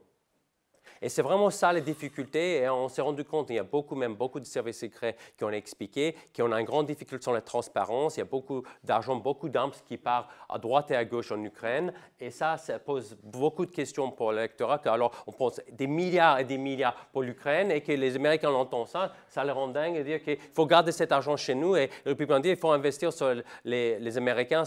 [1.04, 2.62] Et c'est vraiment ça les difficultés.
[2.62, 5.44] Et on s'est rendu compte, il y a beaucoup, même beaucoup de services secrets qui
[5.44, 8.16] ont expliqué, qui ont une grande difficulté sur la transparence.
[8.16, 11.44] Il y a beaucoup d'argent, beaucoup d'armes qui partent à droite et à gauche en
[11.44, 11.92] Ukraine.
[12.18, 14.80] Et ça, ça pose beaucoup de questions pour l'électorat.
[14.86, 18.88] Alors, on pense des milliards et des milliards pour l'Ukraine et que les Américains entendent
[18.88, 21.76] ça, ça les rend dingue et dire qu'il faut garder cet argent chez nous.
[21.76, 23.30] Et les républicains disent qu'il faut investir sur
[23.66, 24.64] les, Américains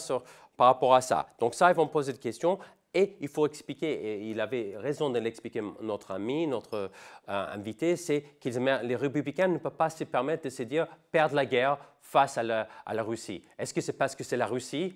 [0.55, 1.27] par rapport à ça.
[1.39, 2.59] Donc ça, ils vont poser des questions.
[2.93, 6.89] Et il faut expliquer, et il avait raison de l'expliquer, notre ami, notre euh,
[7.27, 8.49] invité, c'est que
[8.83, 12.43] les républicains ne peuvent pas se permettre de se dire perdre la guerre face à
[12.43, 13.43] la, Russie.
[13.57, 14.95] Est-ce que c'est parce que c'est la Russie?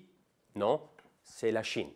[0.54, 0.80] Non,
[1.22, 1.90] c'est la Chine.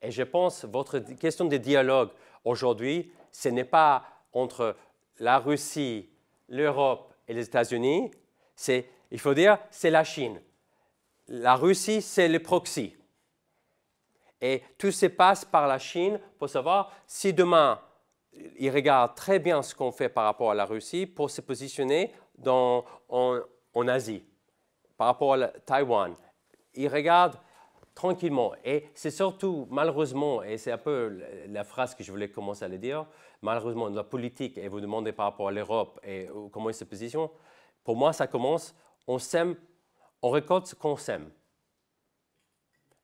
[0.00, 2.10] Et je pense votre question de dialogue
[2.44, 4.76] aujourd'hui, ce n'est pas entre
[5.18, 6.08] la Russie,
[6.48, 8.10] l'Europe et les États-Unis,
[8.54, 10.40] c'est, il faut dire, c'est la Chine.
[11.28, 12.94] La Russie, c'est le proxy.
[14.42, 17.80] Et tout se passe par la Chine pour savoir si demain,
[18.58, 22.12] ils regardent très bien ce qu'on fait par rapport à la Russie pour se positionner
[22.36, 24.24] dans, en, Asie,
[24.96, 26.14] par rapport à Taïwan.
[26.74, 27.38] Ils regardent
[27.94, 28.52] tranquillement.
[28.64, 32.68] Et c'est surtout, malheureusement, et c'est un peu la phrase que je voulais commencer à
[32.68, 33.06] dire,
[33.42, 37.28] malheureusement, la politique, et vous demandez par rapport à l'Europe et comment ils se positionnent,
[37.84, 38.74] pour moi, ça commence,
[39.06, 39.56] on sème,
[40.20, 41.30] on récolte ce qu'on sème.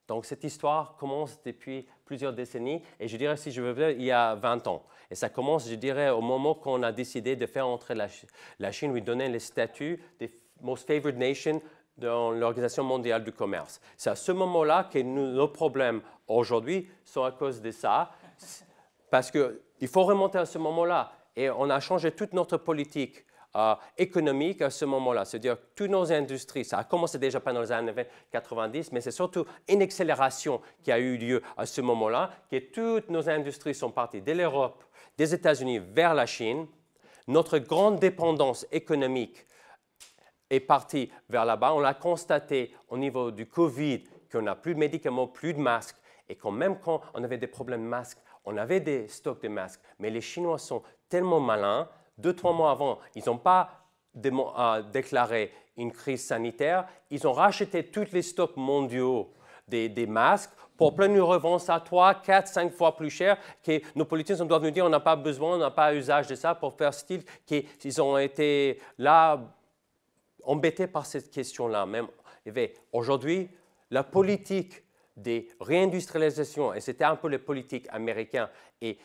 [0.09, 4.03] Donc cette histoire commence depuis plusieurs décennies et je dirais, si je veux dire, il
[4.03, 4.83] y a 20 ans.
[5.11, 8.93] Et ça commence, je dirais, au moment qu'on a décidé de faire entrer la, Chine,
[8.93, 10.31] lui donner le statut des
[10.63, 11.61] Most Favored Nation
[11.99, 13.81] dans l'Organisation mondiale du commerce.
[13.97, 18.11] C'est à ce moment-là que nos problèmes aujourd'hui sont à cause de ça,
[19.11, 21.13] parce qu'il faut remonter à ce moment-là.
[21.37, 23.25] Et on a changé toute notre politique
[23.57, 25.25] euh, économique à ce moment-là.
[25.25, 27.93] C'est-à-dire que toutes nos industries, ça a commencé déjà pendant les années
[28.31, 33.09] 90, mais c'est surtout une accélération qui a eu lieu à ce moment-là, que toutes
[33.09, 34.85] nos industries sont parties de l'Europe,
[35.17, 36.67] des États-Unis vers la Chine.
[37.27, 39.47] Notre grande dépendance économique
[40.51, 41.73] est partie vers là-bas.
[41.75, 45.97] On l'a constaté au niveau du Covid, qu'on n'a plus de médicaments, plus de masques,
[46.29, 49.49] et quand même quand on avait des problèmes de masques, on avait des stocks de
[49.49, 49.81] masques.
[49.99, 53.71] Mais les Chinois sont tellement malins deux, trois mois avant, ils n'ont pas
[54.25, 59.33] euh, déclaré une crise sanitaire, ils ont racheté tous les stocks mondiaux
[59.69, 63.37] des, masques pour plein de revendre ça 3, 4, 5 fois plus cher.
[63.63, 66.35] Que nos politiciens doivent nous dire on n'a pas besoin, on n'a pas usage de
[66.35, 67.23] ça pour faire style.
[67.47, 69.41] Qu'ils ont été là
[70.43, 71.87] embêté par cette question-là.
[72.93, 73.51] Aujourd'hui,
[73.91, 74.83] la politique
[75.19, 78.49] des réindustrialisations, et c'était un peu les politiques américains,
[78.81, 78.99] et,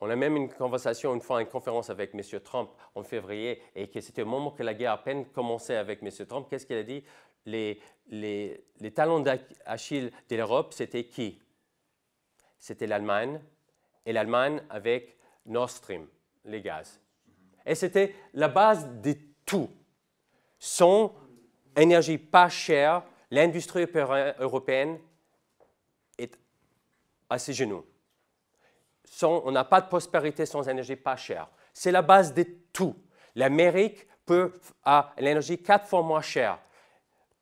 [0.00, 2.40] on a même une conversation, une fois, une conférence avec M.
[2.40, 6.02] Trump en février, et que c'était au moment que la guerre à peine commençait avec
[6.02, 6.10] M.
[6.26, 7.02] Trump, qu'est-ce qu'il a dit?
[7.44, 11.40] Les, les, les talons d'Achille de l'Europe, c'était qui?
[12.58, 13.40] C'était l'Allemagne,
[14.06, 16.06] et l'Allemagne avec Nord Stream,
[16.44, 17.00] les gaz.
[17.66, 19.68] Et c'était la base de tout.
[20.58, 21.14] Sans
[21.76, 23.86] énergie pas chère, l'industrie
[24.38, 24.98] européenne
[27.28, 27.84] à ses genoux.
[29.22, 31.48] on n'a pas de prospérité sans énergie pas chère.
[31.72, 32.96] C'est la base de tout.
[33.34, 34.52] L'Amérique peut
[34.84, 36.58] a l'énergie quatre fois moins chère.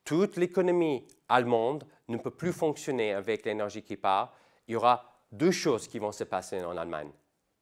[0.04, 4.34] Toute l'économie allemande ne peut plus fonctionner avec l'énergie qui part.
[4.68, 7.10] Il y aura deux choses qui vont se passer en Allemagne,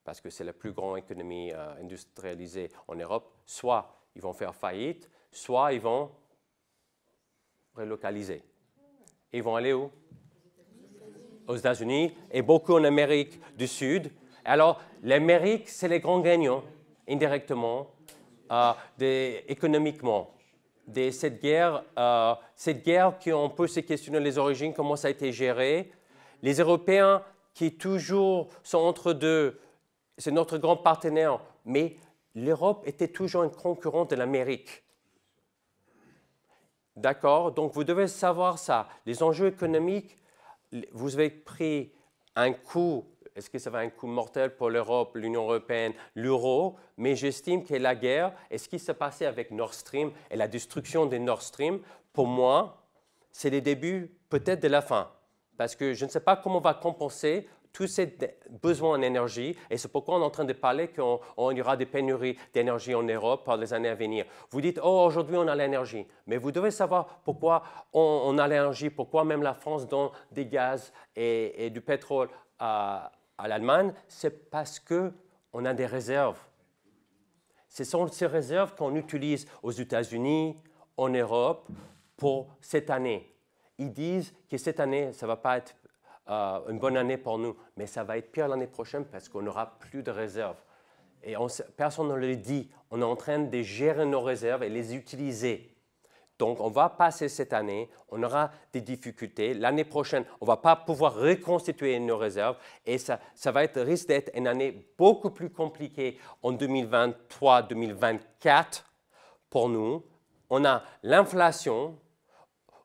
[0.04, 3.32] parce que c'est la plus grande économie euh, industrialisée en Europe.
[3.46, 6.10] Soit ils vont faire faillite, soit ils vont
[7.74, 8.42] relocaliser.
[9.32, 9.90] Ils vont aller où?
[11.46, 14.10] Aux États-Unis et beaucoup en Amérique du Sud.
[14.44, 16.62] Alors, l'Amérique, c'est les grands gagnants,
[17.08, 17.88] indirectement,
[18.50, 18.72] euh,
[19.48, 20.30] économiquement.
[20.86, 23.18] De cette guerre, euh, cette guerre
[23.56, 25.90] peut se questionner les origines, comment ça a été géré.
[26.42, 27.22] Les Européens
[27.54, 29.58] qui toujours sont entre deux,
[30.18, 31.96] c'est notre grand partenaire, mais
[32.34, 34.82] l'Europe était toujours un concurrent de l'Amérique.
[36.96, 37.52] D'accord?
[37.52, 38.88] Donc vous devez savoir ça.
[39.06, 40.16] Les enjeux économiques,
[40.92, 41.92] vous avez pris
[42.36, 43.04] un coup,
[43.36, 47.64] est-ce que ça va être un coup mortel pour l'Europe, l'Union européenne, l'euro Mais j'estime
[47.64, 51.16] que la guerre et ce qui s'est passé avec Nord Stream et la destruction de
[51.18, 51.80] Nord Stream,
[52.12, 52.84] pour moi,
[53.30, 55.10] c'est le début peut-être de la fin.
[55.56, 58.16] Parce que je ne sais pas comment on va compenser tous ces
[58.62, 61.76] besoins en énergie, et c'est pourquoi on est en train de parler qu'il y aura
[61.76, 64.24] des pénuries d'énergie en Europe par les années à venir.
[64.50, 68.90] Vous dites, oh, aujourd'hui on a l'énergie, mais vous devez savoir pourquoi on, a l'énergie,
[68.90, 72.28] pourquoi même la France donne des gaz et, du pétrole
[72.60, 76.38] à, à l'Allemagne, c'est parce qu'on a des réserves.
[77.68, 80.56] Ce sont ces réserves qu'on utilise aux États-Unis,
[80.96, 81.66] en Europe,
[82.16, 83.34] pour cette année.
[83.78, 85.74] Ils disent que cette année, ça ne va pas être
[86.28, 89.42] euh, une bonne année pour nous, mais ça va être pire l'année prochaine parce qu'on
[89.42, 90.56] n'aura plus de réserves.
[91.22, 91.34] Et
[91.76, 92.70] personne ne le dit.
[92.90, 95.74] On est en train de gérer nos réserves et les utiliser.
[96.38, 99.52] Donc, on va passer cette année, on aura des difficultés.
[99.54, 103.80] L'année prochaine, on ne va pas pouvoir reconstituer nos réserves et ça, ça va être,
[103.80, 108.82] risque d'être une année beaucoup plus compliquée en 2023-2024
[109.48, 110.02] pour nous.
[110.50, 111.96] On a l'inflation,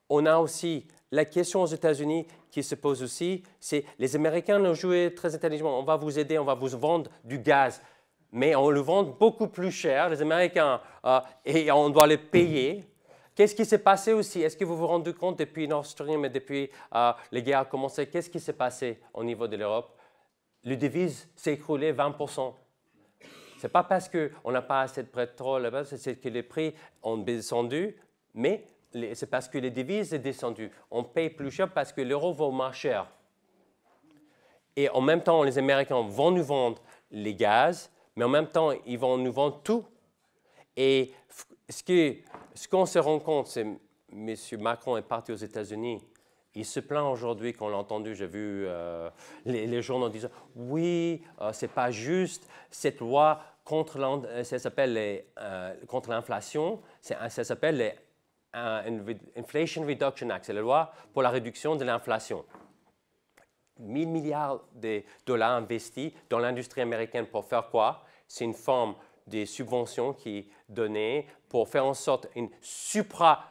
[0.10, 4.74] on a aussi la question aux États-Unis qui se pose aussi, c'est les Américains ont
[4.74, 5.80] joué très intelligemment.
[5.80, 7.82] On va vous aider, on va vous vendre du gaz,
[8.32, 12.84] mais on le vend beaucoup plus cher, les Américains, euh, et on doit les payer.
[13.34, 14.42] Qu'est-ce qui s'est passé aussi?
[14.42, 17.88] Est-ce que vous vous rendez compte depuis Nord Stream et depuis euh, les guerres ont
[17.88, 19.98] qu'est-ce qui s'est passé au niveau de l'Europe?
[20.64, 22.54] Le devise s'est écroulé 20%.
[23.58, 27.18] Ce n'est pas parce qu'on n'a pas assez de pétrole, c'est que les prix ont
[27.18, 27.96] descendu,
[28.34, 30.72] mais c'est parce que les devises sont descendues.
[30.90, 33.08] On paye plus cher parce que l'euro vaut moins cher.
[34.76, 38.72] Et en même temps, les Américains vont nous vendre les gaz, mais en même temps,
[38.86, 39.86] ils vont nous vendre tout.
[40.76, 41.14] Et
[41.68, 43.66] ce qu'on se rend compte, c'est
[44.12, 44.36] M.
[44.60, 46.02] Macron est parti aux États-Unis.
[46.56, 49.10] Il se plaint aujourd'hui, qu'on l'a entendu, j'ai vu euh,
[49.46, 55.74] les, journaux disant Oui, euh, c'est pas juste, cette loi contre euh,
[56.08, 57.94] l'inflation, ça s'appelle les
[58.54, 62.46] Inflation Reduction Act, c'est la loi pour la réduction de l'inflation.
[63.80, 68.04] 1000 milliards de dollars investis dans l'industrie américaine pour faire quoi?
[68.28, 68.96] C'est une forme
[69.28, 73.46] de subvention qui donnée pour faire en sorte une supra,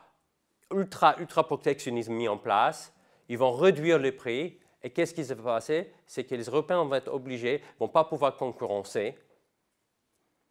[0.73, 2.93] ultra, ultra protectionnisme mis en place.
[3.29, 4.59] Ils vont réduire les prix.
[4.83, 5.93] Et qu'est-ce qui se va passer?
[6.07, 9.19] C'est que les Européens vont être obligés, vont pas pouvoir concurrencer.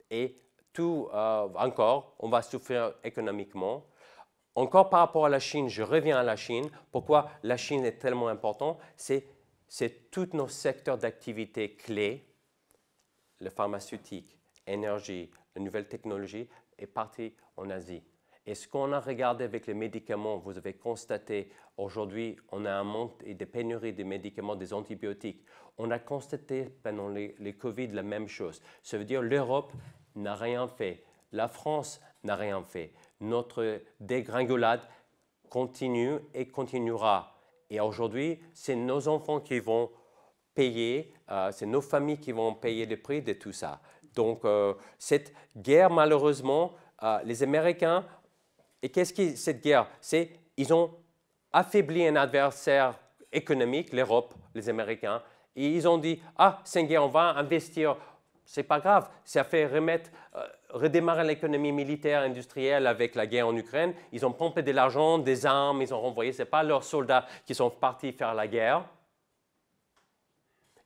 [0.10, 0.36] Et
[0.74, 3.86] tout, euh, encore, on va souffrir économiquement.
[4.58, 6.67] Encore par rapport à la Chine, je reviens à la Chine.
[6.91, 9.30] Pourquoi la Chine est tellement importante C'est
[10.10, 12.26] tous nos secteurs d'activité clés,
[13.39, 18.02] le pharmaceutique, énergie, la nouvelle technologie, est parti en Asie.
[18.48, 22.84] Et ce qu'on a regardé avec les médicaments, vous avez constaté aujourd'hui, on a un
[22.84, 25.46] monde et des pénuries de médicaments, des antibiotiques.
[25.78, 28.60] On a constaté pendant les, les Covid la même chose.
[28.82, 29.72] Ça veut dire l'Europe
[30.15, 31.04] n'a rien fait.
[31.32, 34.82] La France n'a rien fait notre dégringolade
[35.50, 37.36] continue et continuera.
[37.70, 39.90] Et aujourd'hui, c'est nos enfants qui vont
[40.54, 43.80] payer, euh, c'est nos familles qui vont payer le prix de tout ça.
[44.14, 48.04] Donc, euh, cette guerre, malheureusement, euh, les Américains
[48.82, 49.88] Et qu'est-ce que cette guerre?
[50.02, 50.92] C'est ils ont
[51.52, 52.98] affaibli un adversaire
[53.32, 55.22] économique, l'Europe, les Américains,
[55.56, 57.98] et ils ont dit ah c'est une guerre, on va investir.
[58.50, 63.56] C'est pas grave, ça fait remettre, euh, redémarrer l'économie militaire industrielle avec la guerre en
[63.58, 63.94] Ukraine.
[64.14, 66.32] Ils ont pompé de l'argent, des armes, ils ont renvoyé.
[66.32, 68.86] Ce pas leurs soldats qui sont partis faire la guerre.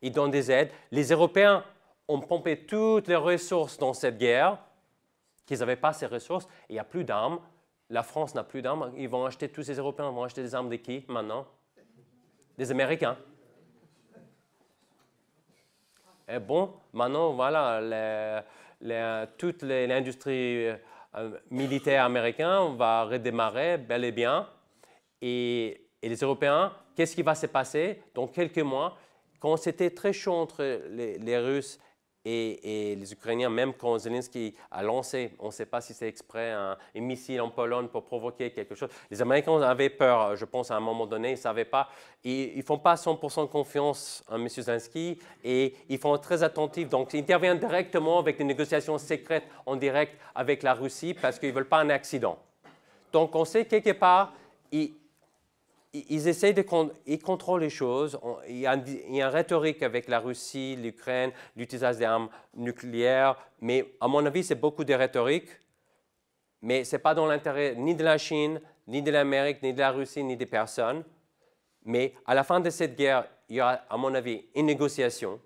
[0.01, 0.71] Ils donnent des aides.
[0.89, 1.63] Les Européens
[2.07, 4.57] ont pompé toutes les ressources dans cette guerre,
[5.45, 7.39] qu'ils n'avaient pas ces ressources, il n'y a plus d'armes.
[7.91, 8.91] La France n'a plus d'armes.
[8.97, 11.45] Ils vont acheter, tous ces Européens vont acheter des armes de qui maintenant?
[12.57, 13.17] Des Américains.
[16.33, 18.43] Et bon, maintenant, voilà,
[19.37, 20.75] toute l'industrie euh,
[21.49, 24.47] militaire américaine va redémarrer bel et bien.
[25.21, 28.01] Et, les Européens, qu'est-ce qui va se passer?
[28.15, 28.97] Dans quelques mois
[29.39, 31.79] Quand c'était très chaud entre les Russes
[32.23, 36.51] et, les Ukrainiens, même quand Zelensky a lancé, on ne sait pas si c'est exprès,
[36.51, 40.75] un, missile en Pologne pour provoquer quelque chose, les Américains avaient peur, je pense, à
[40.75, 41.89] un moment donné, ils ne savaient pas.
[42.23, 44.47] Ils ne font pas 100% confiance en M.
[44.47, 46.89] Zelensky et ils font très attentifs.
[46.89, 51.49] Donc, ils interviennent directement avec des négociations secrètes en direct avec la Russie parce qu'ils
[51.49, 52.37] ne veulent pas un accident.
[53.11, 54.33] Donc, on sait quelque part,
[54.71, 54.93] ils,
[55.93, 56.65] ils essayent de
[57.05, 58.17] ils contrôlent les choses.
[58.47, 64.25] Il y, a, une rhétorique avec la Russie, l'Ukraine, l'utilisation d'armes nucléaires, mais à mon
[64.25, 65.49] avis, c'est beaucoup de rhétorique,
[66.61, 69.79] mais ce n'est pas dans l'intérêt ni de la Chine, ni de l'Amérique, ni de
[69.79, 71.03] la Russie, ni des personnes.
[71.83, 75.39] Mais à la fin de cette guerre, il y aura, à mon avis, une négociation,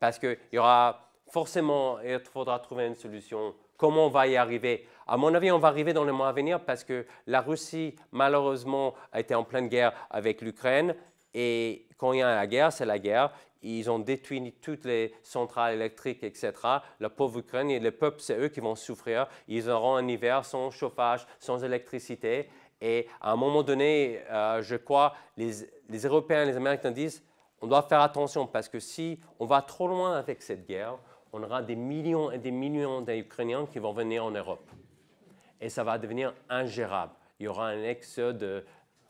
[0.00, 4.86] parce qu'il y aura forcément, il faudra trouver une solution Comment on va y arriver
[5.06, 7.94] À mon avis, on va arriver dans les mois à venir parce que la Russie,
[8.12, 10.94] malheureusement, a été en pleine guerre avec l'Ukraine.
[11.34, 13.32] Et quand il y a la guerre, c'est la guerre.
[13.62, 16.52] Ils ont détruit toutes les centrales électriques, etc.
[17.00, 19.26] La pauvre Ukraine et le peuple, c'est eux qui vont souffrir.
[19.48, 22.48] Ils auront un hiver sans chauffage, sans électricité.
[22.80, 25.52] Et à un moment donné, euh, je crois, les,
[25.88, 27.22] les Européens et les Américains disent,
[27.60, 30.98] on doit faire attention parce que si on va trop loin avec cette guerre,
[31.36, 34.70] on aura des millions et des millions d'Ukrainiens qui vont venir en Europe.
[35.60, 37.12] Et ça va devenir ingérable.
[37.38, 38.64] Il y aura un exode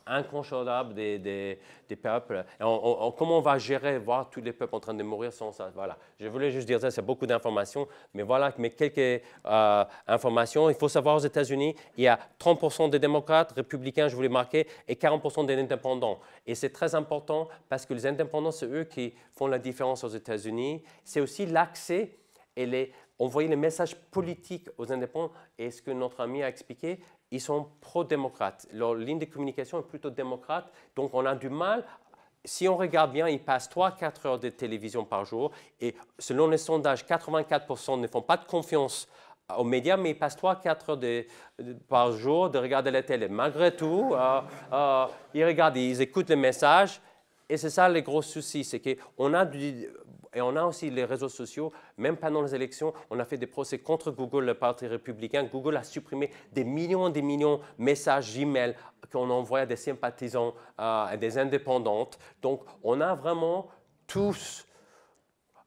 [0.06, 2.44] incontrôlable des, des, peuples.
[2.58, 5.70] comment on va gérer, voir tous les peuples en train de mourir sans ça?
[5.74, 5.96] Voilà.
[6.20, 10.70] Je voulais juste dire ça, c'est beaucoup d'informations, mais voilà mais quelques euh, informations.
[10.70, 14.66] Il faut savoir aux États-Unis, il y a 30% des démocrates, républicains, je voulais marquer,
[14.88, 16.20] et 40% des indépendants.
[16.46, 20.08] Et c'est très important parce que les indépendants, c'est eux qui font la différence aux
[20.08, 20.82] États-Unis.
[21.04, 22.16] C'est aussi l'accès
[22.56, 25.32] et les, envoyer les messages politiques aux indépendants.
[25.58, 28.66] Et ce que notre ami a expliqué, ils sont pro-démocrates.
[28.72, 31.84] Leur ligne de communication est plutôt démocrate, donc on a du mal.
[32.44, 36.58] Si on regarde bien, ils passent 3-4 heures de télévision par jour et selon les
[36.58, 39.08] sondages, 84% ne font pas de confiance
[39.56, 41.24] aux médias, mais ils passent 3-4 heures
[41.88, 43.28] par jour de regarder la télé.
[43.28, 44.40] Malgré tout, euh,
[44.72, 47.00] euh, ils regardent, ils écoutent les messages
[47.48, 49.88] et c'est ça le gros souci, c'est qu'on a du,
[50.36, 51.72] et on a aussi les réseaux sociaux.
[51.96, 55.44] Même pendant les élections, on a fait des procès contre Google, le parti républicain.
[55.44, 58.76] Google a supprimé des millions et des millions de messages email
[59.10, 62.18] qu'on envoie à des sympathisants, euh, à des indépendantes.
[62.42, 63.68] Donc, on a vraiment
[64.06, 64.66] tous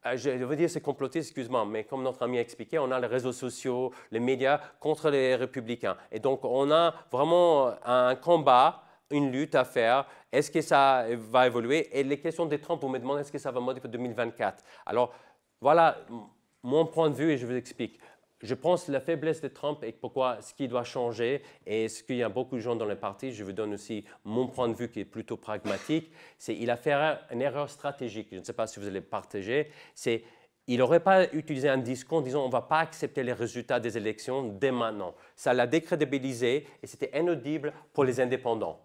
[0.05, 2.99] euh, je veux dire c'est comploté, excuse-moi, mais comme notre ami a expliqué, on a
[3.01, 5.97] les réseaux sociaux, les médias contre les républicains.
[6.09, 10.05] Et donc, on a vraiment un combat une lutte à faire.
[10.31, 11.89] Est-ce que ça va évoluer?
[11.97, 15.13] Et les questions des Trump, vous me demandez est-ce que ça va modifier 2024 Alors,
[15.61, 15.97] voilà
[16.63, 17.99] mon point de vue et je vous explique.
[18.41, 22.15] Je pense la faiblesse de Trump et pourquoi ce qui doit changer et ce qu'il
[22.15, 24.75] y a beaucoup de gens dans le parti, je vous donne aussi mon point de
[24.75, 26.93] vue qui est plutôt pragmatique, c'est il a fait
[27.31, 30.23] une erreur stratégique, je ne sais pas si vous allez partager, c'est
[30.67, 33.79] il n'aurait pas utilisé un discours en disant on ne va pas accepter les résultats
[33.79, 35.15] des élections dès maintenant.
[35.35, 38.79] Ça l'a décrédibilisé et c'était inaudible pour les indépendants.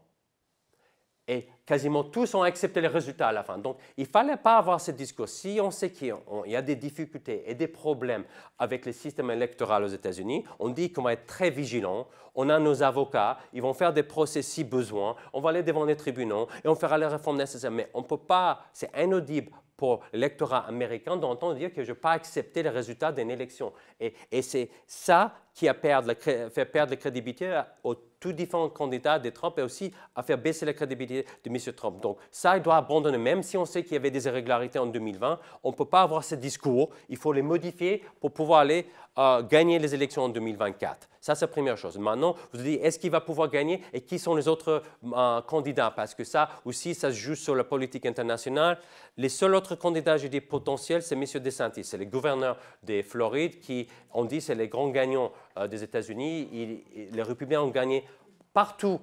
[1.27, 3.57] Et quasiment tous ont accepté les résultats à la fin.
[3.57, 5.29] Donc, il ne fallait pas avoir ce discours.
[5.29, 6.15] Si on sait qu'il
[6.47, 8.25] y a des difficultés et des problèmes
[8.59, 12.07] avec le système électoral aux États-Unis, on dit qu'on va être très vigilant.
[12.35, 15.17] On a nos avocats, ils vont faire des procès si besoin.
[15.33, 17.71] On va aller devant les tribunaux et on fera les réformes nécessaires.
[17.71, 21.95] Mais on ne peut pas, c'est inaudible pour l'électorat américain d'entendre dire que je ne
[21.95, 23.73] vais pas accepter les résultats d'une élection.
[23.99, 27.95] Et, c'est ça qui a fait perdre la crédibilité aux
[28.25, 31.59] tous différents candidats de Trump et aussi à faire baisser la crédibilité de M.
[31.77, 32.01] Trump.
[32.01, 34.87] Donc ça, il doit abandonner, même si on sait qu'il y avait des irrégularités en
[34.87, 35.39] 2020.
[35.63, 36.89] On ne peut pas avoir ce discours.
[37.11, 41.09] Il faut les modifier pour pouvoir aller gagner les élections en 2024.
[41.25, 41.97] Ça, c'est la première chose.
[41.97, 45.91] Maintenant, vous dites, est-ce qu'il va pouvoir gagner et qui sont les autres euh, candidats?
[45.91, 48.79] Parce que ça aussi, ça se joue sur la politique internationale.
[49.17, 51.25] Les seuls autres candidats, je dis, potentiels, c'est M.
[51.43, 51.85] DeSantis.
[51.85, 56.83] C'est les gouverneurs de Floride qui ont dit c'est les grands gagnants euh, des États-Unis.
[57.11, 58.05] Les républicains ont gagné
[58.53, 59.01] partout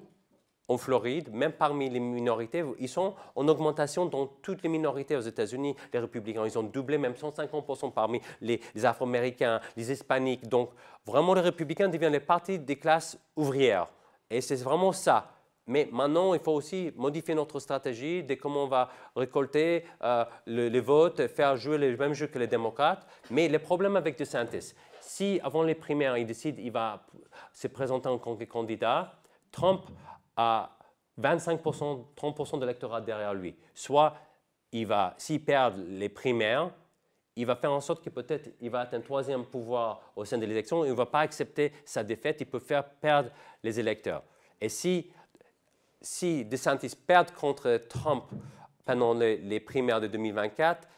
[0.72, 5.20] en Floride, même parmi les minorités, ils sont en augmentation dans toutes les minorités aux
[5.20, 5.76] États-Unis.
[5.92, 10.48] Les républicains, ils ont doublé même 150% parmi les, Afro-Américains, les Hispaniques.
[10.48, 10.70] Donc,
[11.06, 13.88] vraiment, les républicains deviennent les partis des classes ouvrières.
[14.30, 15.30] Et c'est vraiment ça.
[15.66, 20.80] Mais maintenant, il faut aussi modifier notre stratégie de comment on va récolter euh, les
[20.80, 23.06] votes, faire jouer les mêmes jeux que les démocrates.
[23.30, 27.04] Mais le problème avec DeSantis, si avant les primaires, il décide qu'il va
[27.52, 29.14] se présenter en tant que candidat,
[29.52, 29.82] Trump
[30.36, 30.76] a
[31.20, 33.54] 25%, 30% de l'électorat derrière lui.
[33.74, 34.14] Soit
[34.72, 36.70] il va, s'il perd les primaires,
[37.36, 40.38] il va faire en sorte que peut-être il va atteindre un troisième pouvoir au sein
[40.38, 43.30] de l'élection, il ne va pas accepter sa défaite, il peut faire perdre
[43.62, 44.22] les électeurs.
[44.60, 45.10] Et si,
[46.00, 48.24] si DeSantis perd contre Trump
[48.84, 50.88] pendant les, primaires de 2024,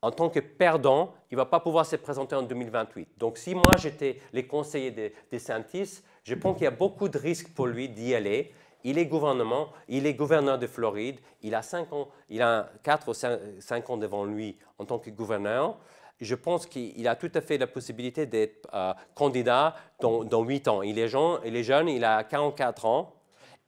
[0.00, 3.10] en tant que perdant, il ne va pas pouvoir se présenter en 2028.
[3.18, 7.18] Donc si moi j'étais les conseillers de DeSantis, je pense qu'il y a beaucoup de
[7.18, 8.52] risques pour lui d'y aller.
[8.84, 13.08] Il est gouvernement, il est gouverneur de Floride, il a cinq ans, il a 4
[13.08, 13.14] ou
[13.60, 15.78] 5 ans devant lui en tant que gouverneur.
[16.20, 20.68] Je pense qu'il a tout à fait la possibilité d'être euh, candidat dans, dans 8
[20.68, 20.82] ans.
[20.82, 23.14] Il est, jeune, il est jeune, il a 44 ans.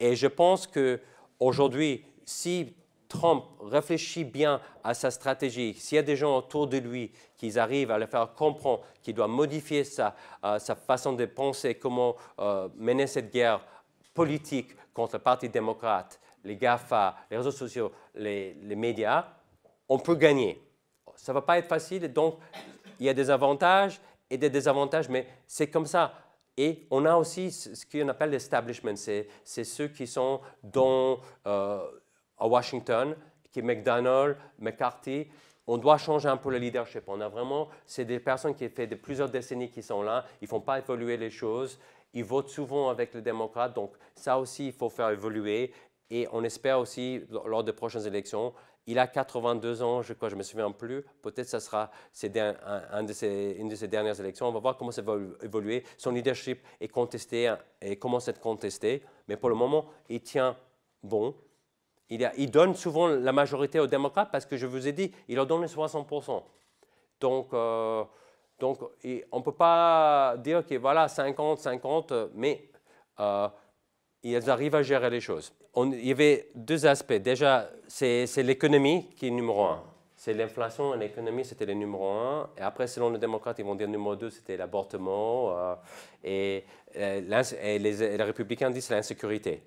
[0.01, 2.75] Et je pense qu'aujourd'hui, si
[3.09, 7.59] Trump réfléchit bien à sa stratégie, s'il y a des gens autour de lui qui
[7.59, 12.17] arrivent à le faire comprendre qu'il doit modifier sa, euh, sa, façon de penser, comment
[12.39, 13.61] euh, mener cette guerre
[14.13, 19.27] politique contre le Parti démocrate, les GAFA, les réseaux sociaux, les, les médias,
[19.89, 20.61] on peut gagner.
[21.17, 22.39] Ça ne va pas être facile, donc
[22.99, 24.01] il y a des avantages
[24.31, 26.15] et des désavantages, mais c'est comme ça.
[26.57, 31.19] Et on a aussi ce qu'on appelle l'establishment, c'est ceux qui sont dans...
[31.47, 31.81] Euh,
[32.45, 33.17] à Washington,
[33.51, 35.29] qui est McDonald, McCarthy,
[35.67, 37.05] on doit changer un peu le leadership.
[37.07, 40.27] On a vraiment, c'est des personnes qui ont fait de plusieurs décennies qui sont là,
[40.43, 41.79] ils ne font pas évoluer les choses,
[42.13, 45.73] ils votent souvent avec les démocrates, donc ça aussi, il faut faire évoluer.
[46.11, 48.53] Et on espère aussi, lors des prochaines élections,
[48.87, 51.03] il a 82 ans, je crois, je me souviens plus.
[51.23, 51.91] Peut-être ce sera
[52.23, 54.47] un, une de ses dernières élections.
[54.47, 55.83] On va voir comment ça va évoluer.
[55.97, 59.03] Son leadership est contesté et commence à être contesté.
[59.29, 60.59] Mais pour le moment, il tient
[61.03, 61.35] bon.
[62.37, 65.47] Il, donne souvent la majorité aux démocrates parce que je vous ai dit, il leur
[65.47, 66.43] donne les 60%.
[67.21, 68.05] Donc, euh,
[68.59, 68.79] donc
[69.33, 72.69] on ne peut pas dire que voilà, 50-50, mais
[73.21, 73.49] euh,
[74.23, 75.53] ils arrivent à gérer les choses.
[75.77, 77.15] il y avait deux aspects.
[77.15, 79.83] Déjà, c'est l'économie qui est numéro un.
[80.17, 82.49] C'est l'inflation et l'économie, c'était le numéro un.
[82.57, 85.59] Et après, selon les démocrates, ils vont dire numéro deux, c'était l'avortement.
[85.59, 85.75] Euh,
[86.23, 89.63] et, et, les, républicains disent l'insécurité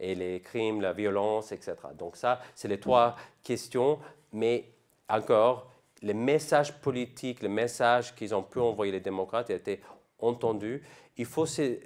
[0.00, 1.76] et les crimes, la violence, etc.
[1.96, 3.98] Donc ça, c'est les trois questions,
[4.32, 4.64] mais
[5.08, 5.70] encore,
[6.02, 9.80] les messages politiques, les messages qu'ils ont pu envoyer les démocrates ont été
[10.18, 10.82] entendus.
[11.16, 11.76] Il faut euh,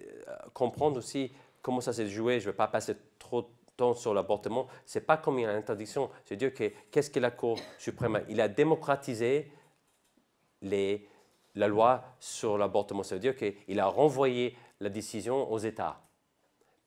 [0.52, 2.38] comprendre aussi comment ça s'est joué.
[2.38, 4.68] Je ne vais pas passer trop de temps sur l'avortement.
[4.86, 6.10] Ce n'est pas comme une interdiction.
[6.24, 9.50] C'est dire que qu'est-ce que la Cour suprême Il a démocratisé
[10.62, 11.08] les,
[11.56, 13.02] la loi sur l'avortement.
[13.02, 16.00] Ça veut dire qu'il a renvoyé la décision aux États.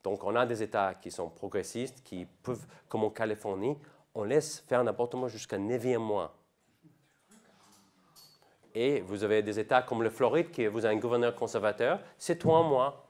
[0.08, 3.76] Donc, on a des États qui sont progressistes, qui peuvent, comme en Californie,
[4.14, 6.34] on laisse faire un avortement jusqu'à 9e mois.
[8.74, 12.38] Et vous avez des États comme le Floride, qui vous avez un gouverneur conservateur, c'est
[12.38, 13.06] trois mois,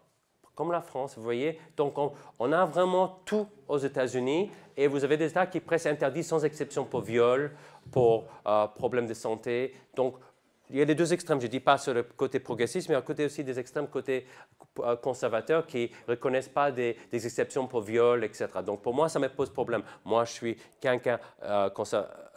[0.57, 1.61] comme la France, vous voyez.
[1.77, 1.95] Donc,
[2.41, 4.51] on, a vraiment tout aux États-Unis.
[4.77, 7.53] Et vous avez des États qui presque interdisent sans exception pour viol,
[7.93, 9.73] pour euh, problèmes de santé.
[9.95, 10.17] Donc,
[10.71, 11.41] il y a les deux extrêmes.
[11.41, 14.27] Je ne dis pas sur le côté progressiste, mais à côté aussi des extrêmes côté
[14.81, 18.49] euh, conservateurs qui ne reconnaissent pas des, exceptions pour viol, etc.
[18.65, 19.83] Donc pour moi, ça me pose problème.
[20.05, 21.71] Moi, je suis quelqu'un, euh,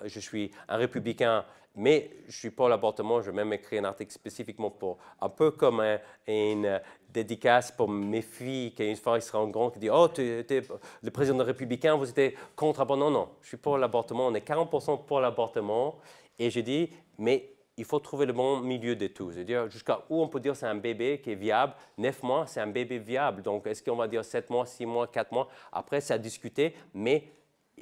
[0.05, 3.21] je suis un républicain, mais je suis pour l'avortement.
[3.21, 5.81] Je vais même écrire un article spécifiquement pour, un peu comme
[6.27, 10.21] une dédicace pour mes filles, qui une fois ils seront grands, qui disent Oh, tu
[10.21, 10.61] es
[11.01, 13.09] le président républicain, vous étiez contre l'avortement.
[13.09, 14.27] Non, non, je suis pour l'avortement.
[14.27, 15.99] On est 40% pour l'avortement.
[16.39, 19.31] Et je dis, mais il faut trouver le bon milieu de tout.
[19.31, 21.73] C'est-à-dire jusqu'à où on peut dire c'est un bébé qui est viable.
[21.97, 23.41] Neuf mois, c'est un bébé viable.
[23.41, 25.47] Donc, est-ce qu'on va dire sept mois, six mois, quatre mois?
[25.71, 27.29] Après, c'est à discuter, mais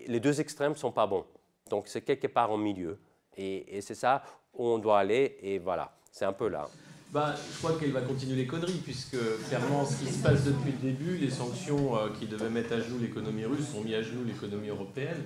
[0.07, 1.25] les deux extrêmes ne sont pas bons.
[1.69, 2.99] Donc, c'est quelque part au milieu.
[3.35, 4.23] Et, et c'est ça
[4.53, 5.37] où on doit aller.
[5.41, 6.67] Et voilà, c'est un peu là.
[7.11, 10.71] Bah, je crois qu'elle va continuer les conneries, puisque clairement, ce qui se passe depuis
[10.71, 14.03] le début, les sanctions euh, qui devaient mettre à genoux l'économie russe ont mis à
[14.03, 15.23] genoux l'économie européenne.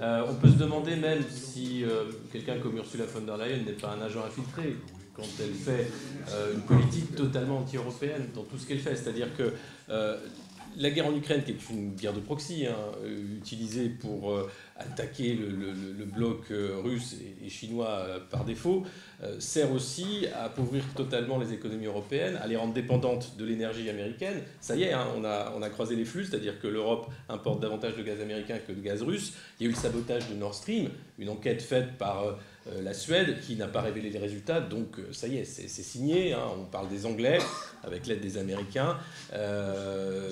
[0.00, 3.72] Euh, on peut se demander même si euh, quelqu'un comme Ursula von der Leyen n'est
[3.72, 4.76] pas un agent infiltré.
[5.16, 5.90] quand elle fait
[6.54, 8.94] une politique totalement anti-européenne dans tout ce qu'elle fait.
[8.94, 9.52] C'est-à-dire que
[10.76, 12.76] la guerre en Ukraine, qui est une guerre de proxy, hein,
[13.38, 14.32] utilisée pour
[14.78, 18.84] attaquer le, bloc euh, russe et, chinois euh, par défaut,
[19.22, 23.88] euh, sert aussi à appauvrir totalement les économies européennes, à les rendre dépendantes de l'énergie
[23.90, 24.42] américaine.
[24.60, 27.60] Ça y est, hein, on, a, on a croisé les flux, c'est-à-dire que l'Europe importe
[27.60, 29.34] davantage de gaz américain que de gaz russe.
[29.58, 32.38] Il y a eu le sabotage de Nord Stream, une enquête faite par
[32.82, 36.42] la Suède qui n'a pas révélé les résultats, donc ça y est, c'est signé, hein,
[36.58, 37.38] on parle des Anglais
[37.84, 38.96] avec l'aide des Américains,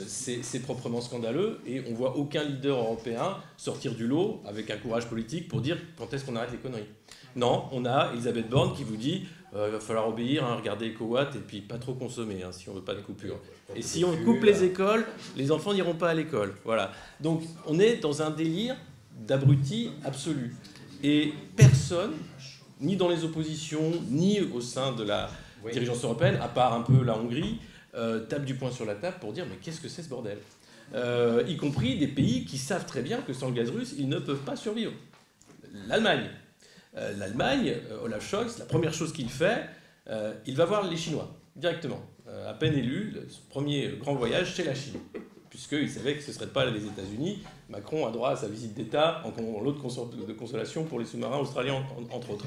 [0.06, 5.06] c'est proprement scandaleux et on voit aucun leader européen sortir du lot avec un courage
[5.08, 6.88] politique pour dire quand est-ce qu'on arrête les conneries.
[7.36, 10.90] Non, on a Elisabeth Borne qui vous dit euh, il va falloir obéir, hein, regarder
[10.90, 13.38] EcoWatt et puis pas trop consommer hein, si on veut pas de coupure.
[13.74, 15.04] Et si on coupe les écoles,
[15.36, 16.54] les enfants n'iront pas à l'école.
[16.64, 16.92] Voilà.
[17.20, 18.76] Donc on est dans un délire
[19.26, 20.54] d'abruti absolu.
[21.06, 22.14] Et personne,
[22.80, 25.30] ni dans les oppositions, ni au sein de la
[25.70, 27.58] dirigeance européenne, à part un peu la Hongrie,
[27.94, 30.38] euh, tape du poing sur la table pour dire mais qu'est-ce que c'est ce bordel
[30.94, 34.08] euh, y compris des pays qui savent très bien que sans le gaz russe, ils
[34.08, 34.92] ne peuvent pas survivre.
[35.88, 36.28] L'Allemagne.
[36.96, 39.66] Euh, L'Allemagne, Olaf Scholz, la première chose qu'il fait,
[40.46, 42.00] il va voir les Chinois directement.
[42.46, 45.00] à peine élu, son premier grand voyage, c'est la Chine
[45.54, 47.44] puisqu'il savait que ce ne serait pas les États-Unis.
[47.68, 51.80] Macron a droit à sa visite d'État en lot de consolation pour les sous-marins australiens,
[52.10, 52.46] entre autres.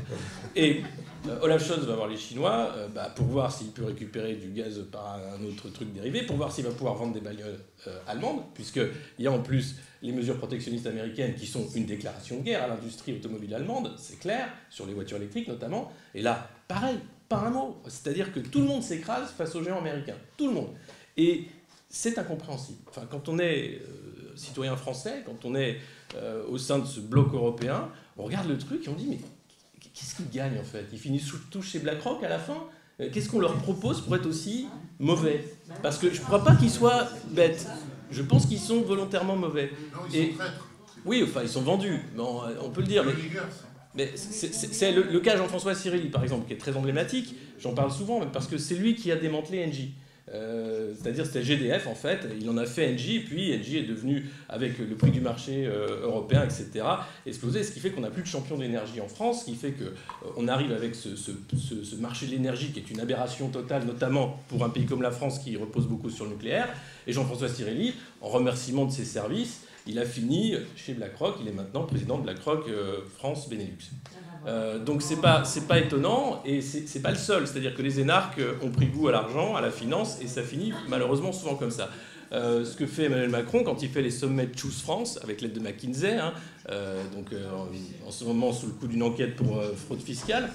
[0.58, 0.82] Et
[1.26, 4.50] euh, Olaf Scholz va voir les Chinois euh, bah, pour voir s'il peut récupérer du
[4.50, 7.98] gaz par un autre truc dérivé, pour voir s'il va pouvoir vendre des bagnoles euh,
[8.08, 12.44] allemandes, puisqu'il y a en plus les mesures protectionnistes américaines qui sont une déclaration de
[12.44, 15.94] guerre à l'industrie automobile allemande, c'est clair, sur les voitures électriques notamment.
[16.14, 16.98] Et là, pareil,
[17.30, 17.82] pas un mot.
[17.88, 20.18] C'est-à-dire que tout le monde s'écrase face aux géants américains.
[20.36, 20.70] Tout le monde.
[21.16, 21.48] Et
[21.90, 22.80] c'est incompréhensible.
[22.90, 25.78] Enfin, quand on est euh, citoyen français, quand on est
[26.16, 29.20] euh, au sein de ce bloc européen, on regarde le truc et on dit mais
[29.94, 30.86] qu'est-ce qu'ils gagnent en fait?
[30.92, 32.64] Ils finissent sous touche chez BlackRock à la fin?
[33.00, 34.68] Euh, Qu'est-ce qu'on leur propose pour être aussi
[35.00, 35.44] mauvais?
[35.82, 37.68] Parce que je ne crois pas qu'ils soient bêtes.
[38.12, 39.72] Je pense qu'ils sont volontairement mauvais.
[39.94, 40.44] Non, ils sont
[41.06, 42.00] Oui, enfin, ils sont vendus.
[42.18, 43.06] on peut le dire.
[43.94, 47.36] Mais, c'est le, le, cas Jean-François Cyrilli, par exemple, qui est très emblématique.
[47.60, 49.96] J'en parle souvent, parce que c'est lui qui a démantelé Engie.
[50.34, 54.30] Euh, c'est-à-dire c'était GDF en fait, il en a fait Engie, puis Engie est devenu,
[54.50, 56.86] avec le prix du marché euh, européen, etc.,
[57.26, 59.72] explosé, ce qui fait qu'on n'a plus de champion d'énergie en France, ce qui fait
[59.72, 61.10] qu'on euh, arrive avec ce,
[61.98, 65.40] marché de l'énergie qui est une aberration totale, notamment pour un pays comme la France
[65.40, 66.68] qui repose beaucoup sur le nucléaire.
[67.06, 71.54] Et Jean-François Cirelli, en remerciement de ses services, il a fini chez BlackRock, il est
[71.54, 72.66] maintenant président de BlackRock
[73.18, 73.92] France Benelux.
[74.48, 77.48] Euh, donc c'est pas pas étonnant et c'est pas le seul.
[77.48, 80.74] C'est-à-dire que les énarques ont pris goût à l'argent, à la finance et ça finit
[80.88, 81.90] malheureusement souvent comme ça.
[82.34, 85.40] Euh, ce que fait Emmanuel Macron quand il fait les sommets de Choose France avec
[85.40, 86.34] l'aide de McKinsey, hein,
[86.70, 87.28] euh, donc
[88.06, 90.50] en, ce moment sous le coup d'une enquête pour fraude fiscale,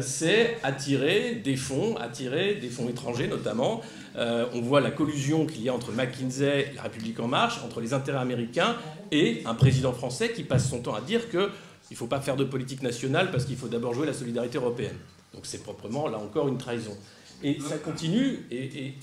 [0.00, 3.80] c'est attirer des fonds, attirer des fonds étrangers notamment.
[4.16, 7.94] on voit la collusion qu'il y a entre McKinsey, la République en marche, entre les
[7.94, 8.76] intérêts américains
[9.10, 11.50] et un président français qui passe son temps à dire que
[11.90, 14.58] il ne faut pas faire de politique nationale parce qu'il faut d'abord jouer la solidarité
[14.58, 14.96] européenne.
[15.34, 16.96] Donc c'est proprement, là encore, une trahison.
[17.42, 18.94] Et ça continue, et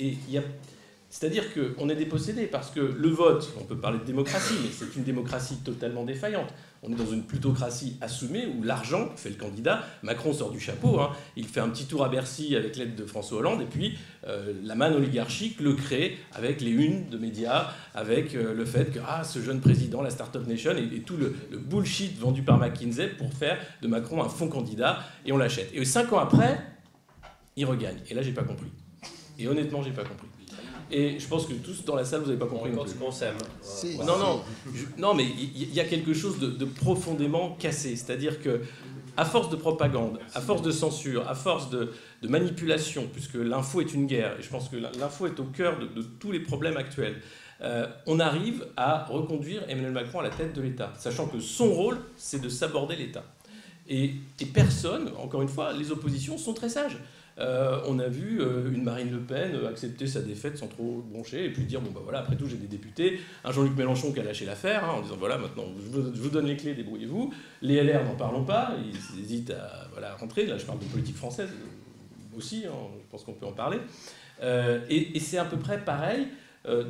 [1.09, 4.95] c'est-à-dire qu'on est dépossédé parce que le vote, on peut parler de démocratie, mais c'est
[4.95, 6.53] une démocratie totalement défaillante.
[6.83, 9.83] On est dans une plutocratie assumée où l'argent fait le candidat.
[10.03, 11.11] Macron sort du chapeau, hein.
[11.35, 13.97] il fait un petit tour à Bercy avec l'aide de François Hollande, et puis
[14.27, 18.91] euh, la manne oligarchique le crée avec les unes de médias, avec euh, le fait
[18.91, 23.07] que ah, ce jeune président, la Startup Nation, et, tout le, bullshit vendu par McKinsey
[23.09, 25.69] pour faire de Macron un faux candidat, et on l'achète.
[25.73, 26.59] Et cinq ans après,
[27.55, 27.97] il regagne.
[28.09, 28.71] Et là, j'ai pas compris.
[29.39, 30.27] Et honnêtement, j'ai pas compris.
[30.91, 32.71] Et je pense que tous dans la salle, vous n'avez pas compris.
[33.01, 33.35] On s'aime.
[34.05, 34.41] Non, non,
[34.97, 37.95] non, mais il y, a quelque chose de, profondément cassé.
[37.95, 38.61] C'est-à-dire que,
[39.17, 41.91] à force de propagande, à force de censure, à force de,
[42.23, 46.01] manipulation, puisque l'info est une guerre, et je pense que l'info est au cœur de,
[46.01, 47.21] tous les problèmes actuels,
[47.61, 51.73] euh, on arrive à reconduire Emmanuel Macron à la tête de l'État, sachant que son
[51.73, 53.23] rôle, c'est de s'aborder l'État.
[53.89, 56.97] Et, et, personne, encore une fois, les oppositions sont très sages.
[57.39, 61.45] Euh, on a vu euh, une Marine Le Pen accepter sa défaite sans trop broncher
[61.45, 64.19] et puis dire bon bah voilà après tout j'ai des députés, un Jean-Luc Mélenchon qui
[64.19, 67.31] a lâché l'affaire hein, en disant voilà maintenant je vous, donne les clés, débrouillez-vous.
[67.61, 70.47] Les LR n'en parlons pas, ils hésitent à voilà, rentrer.
[70.47, 71.49] Là je parle de politique française
[72.35, 73.77] aussi, hein, je pense qu'on peut en parler.
[74.41, 76.27] Euh, et, c'est à peu près pareil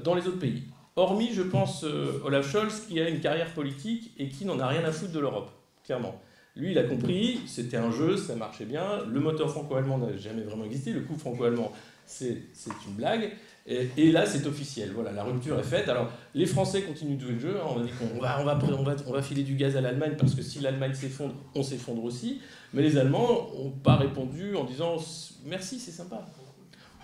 [0.04, 0.64] dans les autres pays.
[0.96, 1.86] Hormis, je pense,
[2.24, 5.20] Olaf Scholz qui a une carrière politique et qui n'en a rien à foutre de
[5.20, 5.52] l'Europe,
[5.84, 6.20] clairement.
[6.58, 9.04] Lui, il a compris, c'était un jeu, ça marchait bien.
[9.06, 10.92] Le moteur franco-allemand n'a jamais vraiment existé.
[10.92, 11.72] Le coup franco-allemand,
[12.06, 12.42] c'est
[12.88, 13.32] une blague.
[13.68, 14.92] Et, là, c'est officiel.
[14.94, 15.90] Voilà, la rupture est faite.
[15.90, 17.58] Alors, les Français continuent de jouer le jeu.
[17.58, 17.68] Hein.
[17.76, 19.82] On a dit qu'on va, on va, on va, on va filer du gaz à
[19.82, 22.42] l'Allemagne parce que si l'Allemagne s'effondre, on s'effondre aussi.
[22.74, 24.98] Mais les Allemands n'ont pas répondu en disant
[25.46, 26.26] merci, c'est sympa.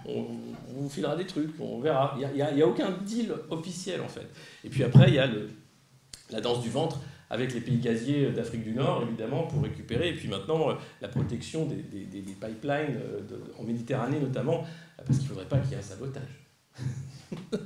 [0.05, 0.25] On,
[0.73, 2.17] vous filera des trucs, on verra.
[2.17, 4.27] Il n'y a, a, aucun deal officiel en fait.
[4.63, 5.49] Et puis après, il y a le,
[6.29, 6.99] la danse du ventre
[7.33, 10.09] avec les pays gaziers d'Afrique du Nord, évidemment, pour récupérer.
[10.09, 13.21] Et puis maintenant, euh, la protection des, pipelines euh,
[13.59, 14.63] en Méditerranée notamment,
[14.97, 16.43] parce qu'il ne faudrait pas qu'il y ait un sabotage.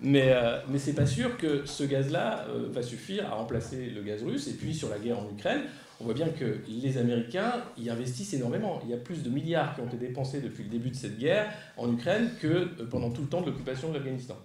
[0.00, 4.02] mais euh, mais c'est pas sûr que ce gaz-là euh, va suffire à remplacer le
[4.02, 4.48] gaz russe.
[4.48, 5.62] Et puis sur la guerre en Ukraine,
[6.00, 8.80] on voit bien que les Américains y investissent énormément.
[8.84, 11.18] Il y a plus de milliards qui ont été dépensés depuis le début de cette
[11.18, 14.36] guerre en Ukraine que euh, pendant tout le temps de l'occupation de l'Afghanistan.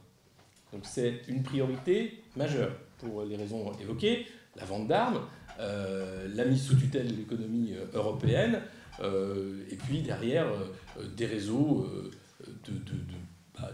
[0.74, 2.72] Donc c'est une priorité majeure
[3.02, 5.22] pour les raisons évoquées, la vente d'armes,
[5.60, 8.62] la mise sous tutelle de l'économie européenne,
[9.02, 10.48] et puis derrière
[11.18, 11.88] des réseaux
[12.46, 12.74] de,
[13.58, 13.70] bah,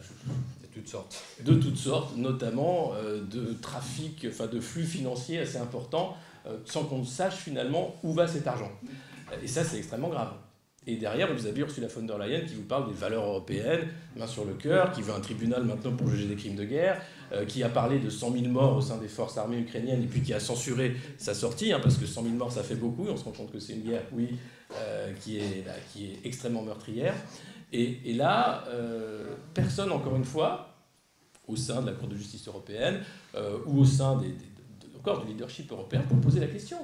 [1.43, 2.15] de toutes sortes.
[2.17, 6.15] Notamment euh, de trafic, de flux financiers assez importants,
[6.45, 8.71] euh, sans qu'on sache finalement où va cet argent.
[9.43, 10.33] Et ça, c'est extrêmement grave.
[10.87, 14.25] Et derrière, vous avez Ursula von der Leyen qui vous parle des valeurs européennes, main
[14.25, 17.01] sur le cœur, qui veut un tribunal maintenant pour juger des crimes de guerre,
[17.33, 20.07] euh, qui a parlé de 100 000 morts au sein des forces armées ukrainiennes et
[20.07, 23.05] puis qui a censuré sa sortie, hein, parce que 100 000 morts, ça fait beaucoup,
[23.07, 24.37] on se rend compte que c'est une guerre, oui,
[25.21, 27.13] qui, est, bah, qui est extrêmement meurtrière.
[27.73, 30.73] Et, là, euh, personne, encore une fois,
[31.47, 33.01] au sein de la Cour de justice européenne
[33.35, 34.33] euh, ou au sein des,
[34.97, 36.77] encore du leadership européen, pour poser la question.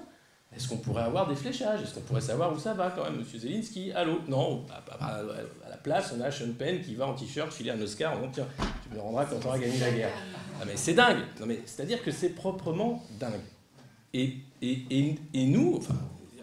[0.56, 1.82] Est-ce qu'on pourrait avoir des fléchages?
[1.82, 4.20] Est-ce qu'on pourrait savoir où ça va quand même Monsieur Zelensky, allô?
[4.28, 4.66] Non,
[5.00, 5.22] à,
[5.70, 8.48] la place, on a Sean Penn qui va en t-shirt filer un Oscar en tiens,
[8.84, 10.12] tu me rendras quand on aura gagné la guerre.
[10.62, 11.24] Ah mais c'est dingue
[11.66, 13.42] C'est-à-dire que c'est proprement dingue.
[14.14, 15.80] Et, et, et, nous,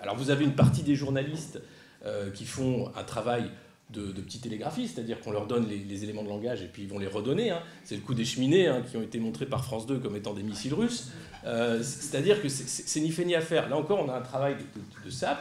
[0.01, 1.61] alors vous avez une partie des journalistes
[2.05, 3.51] euh, qui font un travail
[3.93, 6.99] de, petits télégraphistes, c'est-à-dire qu'on leur donne les, éléments de langage et puis ils vont
[6.99, 7.51] les redonner.
[7.51, 7.63] Hein.
[7.85, 10.35] C'est le coup des cheminées hein, qui ont été montrés par France 2 comme étant
[10.35, 11.11] des missiles russes.
[11.45, 13.69] Euh, c'est-à-dire que c'est ni fait ni à faire.
[13.69, 14.57] Là encore, on a un travail
[15.05, 15.39] de, SAP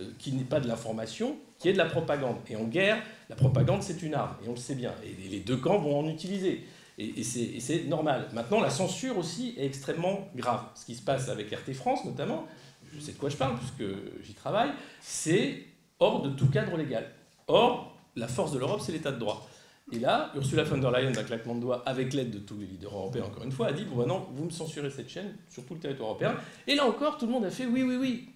[0.00, 2.36] euh, qui n'est pas de l'information, qui est de la propagande.
[2.48, 4.92] Et en guerre, la propagande, c'est une arme, et on le sait bien.
[5.04, 6.64] Et les deux camps vont en utiliser.
[6.98, 8.28] Et, et c'est normal.
[8.32, 10.62] Maintenant, la censure aussi est extrêmement grave.
[10.74, 12.46] Ce qui se passe avec RT France, notamment,
[12.94, 13.90] je sais de quoi je parle puisque
[14.22, 14.70] j'y travaille,
[15.00, 15.64] c'est
[15.98, 17.10] hors de tout cadre légal.
[17.46, 19.48] Or, la force de l'Europe, c'est l'état de droit.
[19.92, 22.66] Et là, Ursula von der Leyen, d'un claquement de doigts, avec l'aide de tous les
[22.66, 25.64] leaders européens, encore une fois, a dit Bon, maintenant, vous me censurez cette chaîne sur
[25.64, 26.34] tout le territoire européen.
[26.66, 28.28] Et là encore, tout le monde a fait Oui, oui, oui.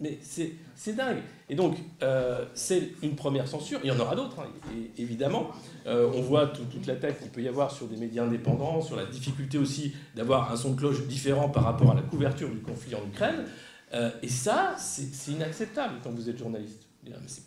[0.00, 1.18] Mais c'est dingue.
[1.50, 3.80] Et donc, euh, c'est une première censure.
[3.84, 4.48] Il y en aura d'autres, hein,
[4.96, 5.50] évidemment.
[5.86, 9.04] Euh, on voit toute l'attaque qu'il peut y avoir sur des médias indépendants, sur la
[9.04, 12.94] difficulté aussi d'avoir un son de cloche différent par rapport à la couverture du conflit
[12.94, 13.44] en Ukraine.
[13.92, 16.89] Euh, et ça, c'est inacceptable quand vous êtes journaliste.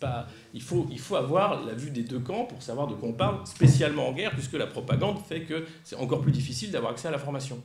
[0.00, 3.08] Pas, il, faut, il faut avoir la vue des deux camps pour savoir de quoi
[3.08, 6.92] on parle, spécialement en guerre, puisque la propagande fait que c'est encore plus difficile d'avoir
[6.92, 7.62] accès à l'information.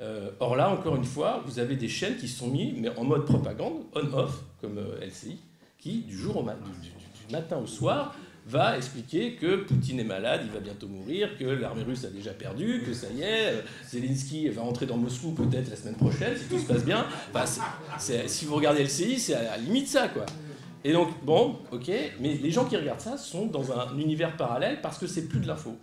[0.00, 3.04] Euh, or là, encore une fois, vous avez des chaînes qui sont mises mais en
[3.04, 5.38] mode propagande, on-off, comme euh, LCI,
[5.78, 8.14] qui, du, jour au du, matin au soir,
[8.46, 12.32] va expliquer que Poutine est malade, il va bientôt mourir, que l'armée russe a déjà
[12.32, 16.36] perdu, que ça y est, euh, Zelensky va rentrer dans Moscou peut-être la semaine prochaine,
[16.36, 17.06] si tout se passe bien.
[17.98, 20.24] si vous regardez LCI, c'est à la limite ça, quoi.
[20.84, 24.80] Et donc, bon, ok, mais les gens qui regardent ça sont dans un univers parallèle
[24.80, 25.76] parce que c'est plus de l'info.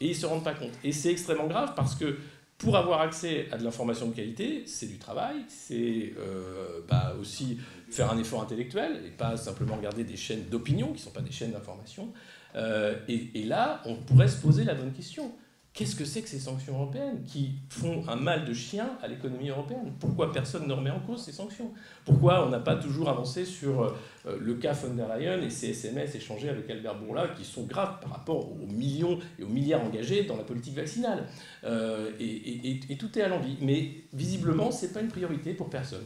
[0.00, 0.72] Et ils ne se rendent pas compte.
[0.82, 2.16] Et c'est extrêmement grave parce que
[2.58, 7.58] pour avoir accès à de l'information de qualité, c'est du travail, c'est euh, bah, aussi
[7.90, 11.20] faire un effort intellectuel et pas simplement regarder des chaînes d'opinion qui ne sont pas
[11.20, 12.12] des chaînes d'information.
[12.54, 15.32] Euh, et, et, là, on pourrait se poser la bonne question.
[15.74, 19.48] Qu'est-ce que c'est que ces sanctions européennes qui font un mal de chien à l'économie
[19.48, 19.94] européenne?
[19.98, 21.72] Pourquoi personne ne remet en cause ces sanctions?
[22.04, 25.70] Pourquoi on n'a pas toujours avancé sur euh, le cas von der Leyen et ces
[25.70, 29.82] SMS échangés avec Albert Bourla qui sont graves par rapport aux millions et aux milliards
[29.82, 31.26] engagés dans la politique vaccinale?
[31.64, 33.56] Euh, et, tout est à l'envie.
[33.62, 36.04] Mais visiblement, ce n'est pas une priorité pour personne.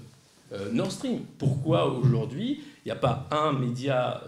[0.53, 4.23] Euh, Nord Stream, pourquoi aujourd'hui il n'y a pas un média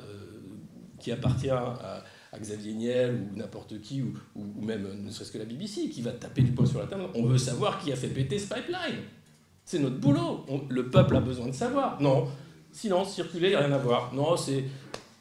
[0.98, 2.02] qui appartient à
[2.40, 4.14] Xavier Niel ou n'importe qui, ou,
[4.60, 7.04] même ne serait-ce que la BBC, qui va taper du poing sur la table.
[7.14, 9.02] On veut savoir qui a fait péter ce pipeline.
[9.64, 10.46] C'est notre boulot.
[10.68, 12.00] le peuple a besoin de savoir.
[12.00, 12.28] Non,
[12.72, 14.14] silence, circuler, rien à voir.
[14.14, 14.64] Non, c'est.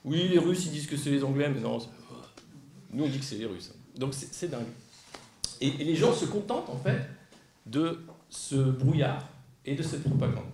[0.05, 1.79] Oui, les Russes, ils disent que c'est les Anglais, mais non.
[2.93, 3.73] Nous, on dit que c'est les Russes.
[3.97, 4.67] Donc c'est dingue.
[5.59, 7.09] Et, les gens se contentent, en fait,
[7.65, 7.99] de
[8.29, 9.27] ce brouillard
[9.65, 10.45] et de cette propagande.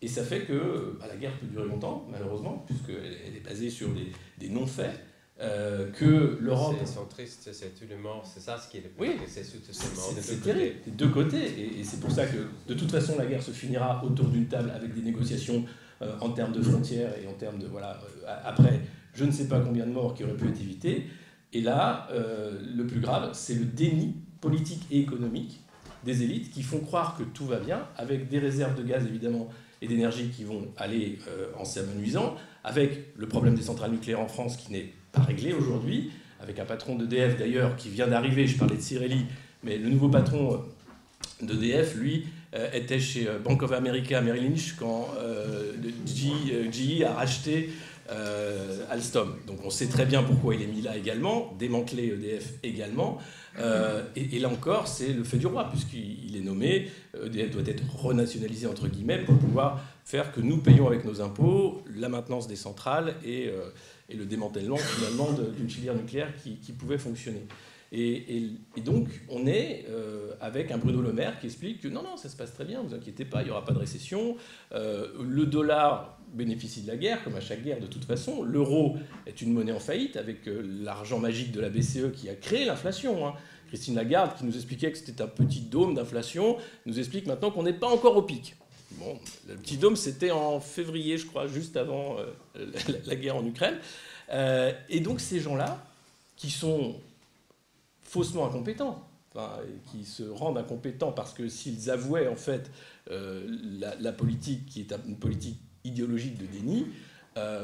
[0.00, 3.88] Et ça fait que bah, la guerre peut durer longtemps, malheureusement, puisqu'elle est basée sur
[3.90, 4.98] des, des non-faits.
[5.38, 6.76] Euh, que l'Europe.
[6.80, 9.16] Ils sont tristes, c'est tout le monde, c'est ça ce qui est le plus Oui,
[9.26, 11.78] c'est terrible, des deux côtés.
[11.78, 14.72] Et, c'est pour ça que, de toute façon, la guerre se finira autour d'une table
[14.74, 15.62] avec des négociations
[16.00, 17.66] euh, en termes de frontières et en termes de.
[17.66, 18.80] Voilà, euh, après,
[19.12, 21.06] je ne sais pas combien de morts qui auraient pu être évités.
[21.52, 25.60] Et là, le plus grave, c'est le déni politique et économique
[26.04, 29.48] des élites qui font croire que tout va bien, avec des réserves de gaz évidemment
[29.82, 31.18] et d'énergie qui vont aller
[31.58, 36.10] en s'amenuisant, avec le problème des centrales nucléaires en France qui n'est pas réglé aujourd'hui,
[36.40, 39.26] avec un patron d'EDF d'ailleurs qui vient d'arriver, je parlais de Cirelli,
[39.62, 40.54] mais le nouveau patron
[41.42, 45.08] euh, d'EDF, lui, euh, était chez euh, Bank of America Merrill Lynch quand
[46.06, 47.70] GE a racheté
[48.90, 49.36] Alstom.
[49.46, 53.18] Donc on sait très bien pourquoi il est mis là également, démanteler EDF également.
[54.16, 56.90] et, là encore, c'est le fait du roi, puisqu'il est nommé,
[57.24, 61.82] EDF doit être renationalisé entre guillemets pour pouvoir faire que nous payons avec nos impôts
[61.96, 63.50] la maintenance des centrales et,
[64.08, 67.46] et le démantèlement finalement d'une filière nucléaire qui, pouvait fonctionner.
[67.98, 68.50] Et,
[68.84, 72.28] donc, on est euh, avec un Bruno Le Maire qui explique que non, non, ça
[72.28, 74.36] se passe très bien, vous inquiétez pas, il n'y aura pas de récession.
[74.72, 78.42] Euh, le dollar bénéficie de la guerre, comme à chaque guerre de toute façon.
[78.42, 82.34] L'euro est une monnaie en faillite, avec euh, l'argent magique de la BCE qui a
[82.34, 83.26] créé l'inflation.
[83.26, 83.32] Hein.
[83.68, 87.62] Christine Lagarde, qui nous expliquait que c'était un petit dôme d'inflation, nous explique maintenant qu'on
[87.62, 88.56] n'est pas encore au pic.
[88.98, 89.18] Bon,
[89.48, 92.16] le petit dôme, c'était en février, je crois, juste avant
[93.06, 93.76] la, guerre en Ukraine.
[94.88, 95.84] Et donc ces gens-là,
[96.36, 96.94] qui sont
[98.16, 99.08] faussement incompétents,
[99.90, 102.70] qui se rendent incompétents parce que s'ils avouaient en fait
[103.10, 103.46] euh,
[104.00, 106.86] la, politique qui est une politique idéologique de déni,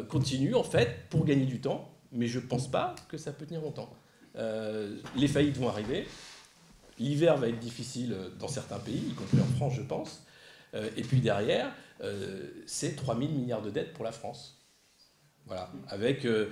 [0.08, 1.90] continuent en fait pour gagner du temps.
[2.12, 3.90] Mais je ne pense pas que ça peut tenir longtemps.
[4.34, 6.06] les faillites vont arriver.
[6.98, 10.22] L'hiver va être difficile dans certains pays, y compris en France, je pense.
[10.74, 11.72] Euh, et puis derrière,
[12.02, 14.61] euh, c'est 3 000 milliards de dettes pour la France.
[15.46, 16.50] Voilà, avec euh,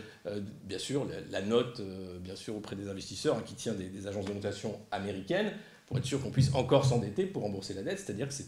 [0.64, 1.80] bien sûr la, note
[2.20, 5.52] bien sûr auprès des investisseurs hein, qui tient des, agences de notation américaines
[5.86, 8.46] pour être sûr qu'on puisse encore s'endetter pour rembourser la dette, c'est-à-dire que c'est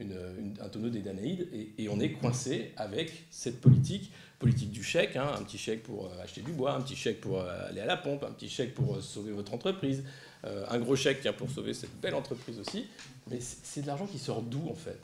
[0.00, 1.48] un tonneau des Danaïdes
[1.78, 6.12] et, on est coincé avec cette politique, politique du chèque, hein, un petit chèque pour
[6.22, 9.02] acheter du bois, un petit chèque pour aller à la pompe, un petit chèque pour
[9.02, 10.04] sauver votre entreprise,
[10.44, 12.86] un gros chèque pour sauver cette belle entreprise aussi,
[13.30, 15.00] mais c'est de l'argent qui sort d'où en fait?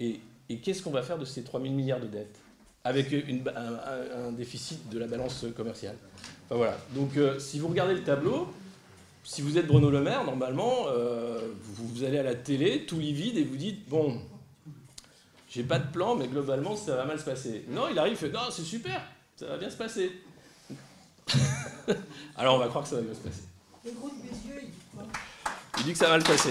[0.00, 0.20] Et,
[0.58, 2.38] qu'est-ce qu'on va faire de ces 3 000 milliards de dettes?
[2.84, 5.96] Avec un, déficit de la balance commerciale
[6.46, 6.76] enfin, voilà.
[6.94, 8.52] Donc euh, si vous regardez le tableau,
[9.22, 13.36] si vous êtes Bruno Le Maire, normalement, euh, vous, allez à la télé, tout livide,
[13.36, 14.20] et vous dites, bon,
[15.48, 17.64] j'ai pas de plan, mais globalement, ça va mal se passer.
[17.68, 19.02] Non, il arrive, il fait, non, c'est super,
[19.36, 20.10] ça va bien se passer.
[22.36, 23.42] Alors on va croire que ça va bien se passer.
[23.84, 25.04] Les gros il dit quoi?
[25.78, 26.50] Il dit que ça va le passer.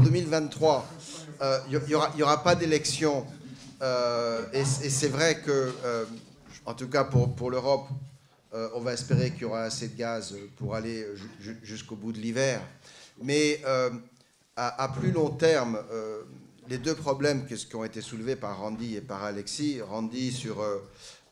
[0.00, 0.86] 2023,
[1.70, 3.26] il n'y aura, pas d'élection.
[3.82, 6.04] Euh, et, c'est vrai que, euh,
[6.64, 7.88] en tout cas pour, l'Europe,
[8.54, 11.06] euh, on va espérer qu'il y aura assez de gaz pour aller
[11.62, 12.60] jusqu'au bout de l'hiver.
[13.22, 13.62] Mais
[14.56, 15.78] à, plus long terme,
[16.68, 20.64] les deux problèmes qui ont été soulevés par Randy et par Alexis, Randy sur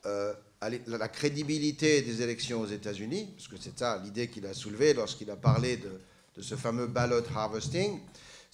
[0.03, 5.29] la crédibilité des élections aux États-Unis, parce que c'est ça l'idée qu'il a soulevée lorsqu'il
[5.31, 7.99] a parlé de, ce fameux ballot harvesting,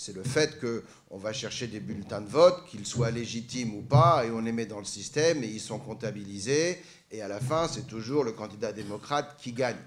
[0.03, 4.25] c'est le fait qu'on va chercher des bulletins de vote, qu'ils soient légitimes ou pas,
[4.25, 6.81] et on les met dans le système, et ils sont comptabilisés,
[7.11, 9.77] et à la fin, c'est toujours le candidat démocrate qui gagne.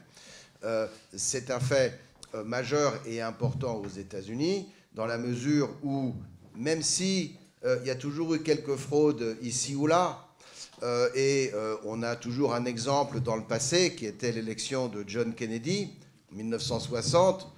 [0.62, 0.86] Euh,
[1.16, 1.98] c'est un fait
[2.32, 6.14] euh, majeur et important aux États-Unis, dans la mesure où,
[6.54, 7.34] même si
[7.64, 10.20] euh, il y a toujours eu quelques fraudes ici ou là,
[11.14, 11.50] et
[11.84, 15.88] on a toujours un exemple dans le passé qui était l'élection de John Kennedy
[16.30, 17.53] en 1960, euh,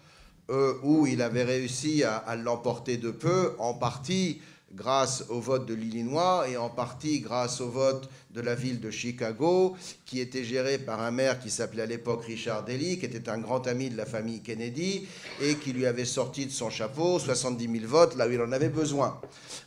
[0.49, 4.40] où il avait réussi à l'emporter de peu, en partie
[4.76, 8.90] grâce au vote de l'Illinois et en partie grâce au vote de la ville de
[8.90, 9.74] Chicago,
[10.05, 13.38] qui était géré par un maire qui s'appelait à l'époque Richard Daley, qui était un
[13.38, 15.07] grand ami de la famille Kennedy
[15.40, 18.53] et qui lui avait sorti de son chapeau 70 000 votes là où il en
[18.53, 19.18] avait besoin.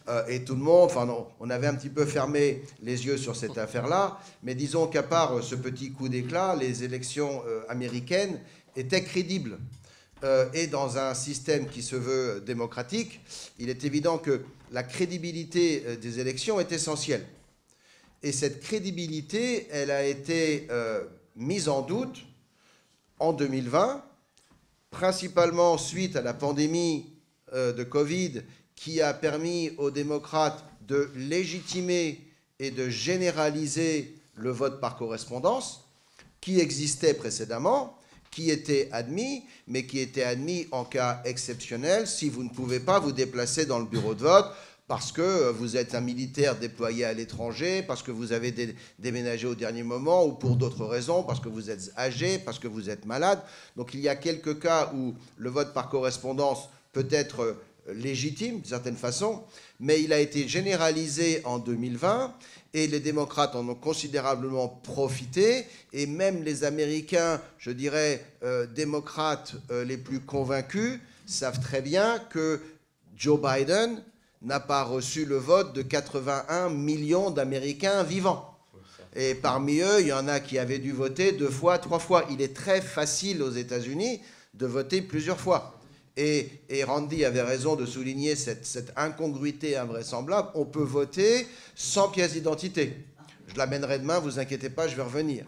[0.07, 1.07] Euh, et tout le monde, enfin,
[1.39, 5.43] on avait un petit peu fermé les yeux sur cette affaire-là, mais disons qu'à part
[5.43, 8.39] ce petit coup d'éclat, les élections euh, américaines
[8.75, 9.57] étaient crédibles.
[10.23, 13.21] Euh, et dans un système qui se veut démocratique,
[13.57, 14.41] il est évident que
[14.71, 17.25] la crédibilité euh, des élections est essentielle.
[18.21, 21.05] Et cette crédibilité, elle a été euh,
[21.37, 22.25] mise en doute
[23.19, 24.03] en 2020,
[24.91, 27.13] principalement suite à la pandémie
[27.53, 28.43] de Covid
[28.75, 32.21] qui a permis aux démocrates de légitimer
[32.59, 35.83] et de généraliser le vote par correspondance
[36.41, 37.98] qui existait précédemment
[38.31, 42.99] qui était admis, mais qui était admis en cas exceptionnel si vous ne pouvez pas
[42.99, 44.51] vous déplacer dans le bureau de vote
[44.89, 49.53] parce que vous êtes un militaire déployé à l'étranger, parce que vous avez déménagé au
[49.53, 53.05] dernier moment, ou pour d'autres raisons, parce que vous êtes âgé, parce que vous êtes
[53.05, 53.39] malade.
[53.77, 57.55] Donc il y a quelques cas où le vote par correspondance peut être
[57.87, 59.43] légitime, d'une certaine façon,
[59.79, 62.33] mais il a été généralisé en 2020
[62.73, 69.55] et les démocrates en ont considérablement profité, et même les Américains, je dirais, euh, démocrates
[69.71, 72.61] euh, les plus convaincus, savent très bien que
[73.17, 74.03] Joe Biden
[74.41, 78.55] n'a pas reçu le vote de 81 millions d'Américains vivants.
[79.15, 82.25] Et parmi eux, il y en a qui avaient dû voter deux fois, trois fois.
[82.29, 84.21] Il est très facile aux États-Unis
[84.53, 85.78] de voter plusieurs fois.
[86.21, 90.49] Et, Randy avait raison de souligner cette, incongruité invraisemblable.
[90.53, 93.05] On peut voter sans pièce d'identité.
[93.47, 95.45] Je l'amènerai demain, vous inquiétez pas, je vais revenir.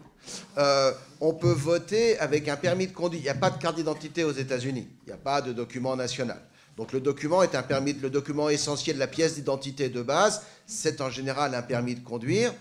[0.56, 3.20] Euh, on peut voter avec un permis de conduire.
[3.20, 4.88] Il n'y a pas de carte d'identité aux États-Unis.
[5.02, 6.40] Il n'y a pas de document national.
[6.78, 11.02] Donc le document est un permis, le document essentiel, la pièce d'identité de base, c'est
[11.02, 12.54] en général un permis de conduire.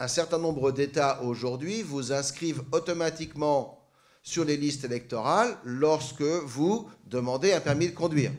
[0.00, 3.81] Un certain nombre d'États aujourd'hui vous inscrivent automatiquement
[4.22, 8.32] sur les listes électorales lorsque vous demandez un permis de conduire.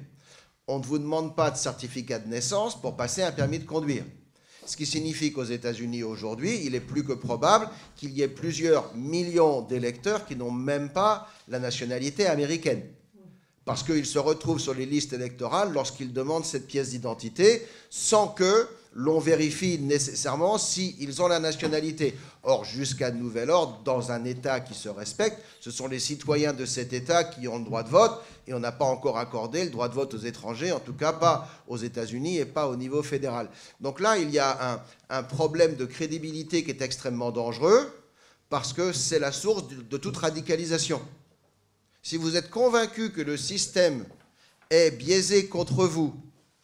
[0.68, 4.06] On ne vous demande pas de certificat de naissance pour passer un permis de conduire.
[4.66, 7.68] Ce qui signifie qu'aux États-Unis aujourd'hui, il est plus que probable
[7.98, 12.84] qu'il y ait plusieurs millions d'électeurs qui n'ont même pas la nationalité américaine.
[13.66, 18.68] Parce qu'ils se retrouvent sur les listes électorales lorsqu'ils demandent cette pièce d'identité sans que
[18.96, 22.16] l'on vérifie nécessairement s'ils ont la nationalité.
[22.44, 26.66] Or, jusqu'à nouvel ordre, dans un État qui se respecte, ce sont les citoyens de
[26.66, 29.70] cet État qui ont le droit de vote, et on n'a pas encore accordé le
[29.70, 33.02] droit de vote aux étrangers, en tout cas pas aux États-Unis et pas au niveau
[33.02, 33.50] fédéral.
[33.80, 37.92] Donc là, il y a un, problème de crédibilité qui est extrêmement dangereux,
[38.50, 41.02] parce que c'est la source de toute radicalisation.
[42.04, 44.06] Si vous êtes convaincu que le système
[44.70, 46.14] est biaisé contre vous,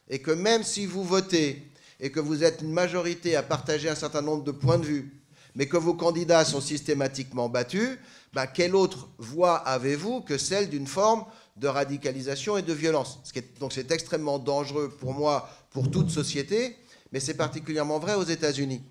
[0.10, 1.69] et que même si vous votez,
[2.00, 5.20] et que vous êtes une majorité à partager un certain nombre de points de vue,
[5.56, 7.98] mais que vos candidats sont systématiquement battus,
[8.34, 11.26] ben, quelle autre voie avez-vous que celle d'une forme
[11.58, 13.20] de radicalisation et de violence?
[13.60, 16.78] Donc c'est extrêmement dangereux pour moi, pour toute société,
[17.12, 18.82] mais c'est particulièrement vrai aux États-Unis.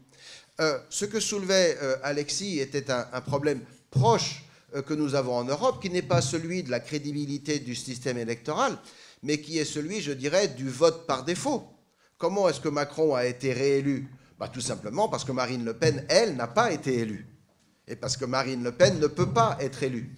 [0.61, 4.43] Euh, ce que soulevait euh, Alexis était un, problème proche
[4.75, 8.19] euh, que nous avons en Europe, qui n'est pas celui de la crédibilité du système
[8.19, 8.77] électoral,
[9.23, 11.65] mais qui est celui, je dirais, du vote par défaut.
[12.19, 14.09] Comment est-ce que Macron a été réélu?
[14.39, 17.27] Bah, Tout simplement parce que Marine Le Pen, elle, n'a pas été élue.
[17.87, 20.15] Et parce que Marine Le Pen ne peut pas être élue.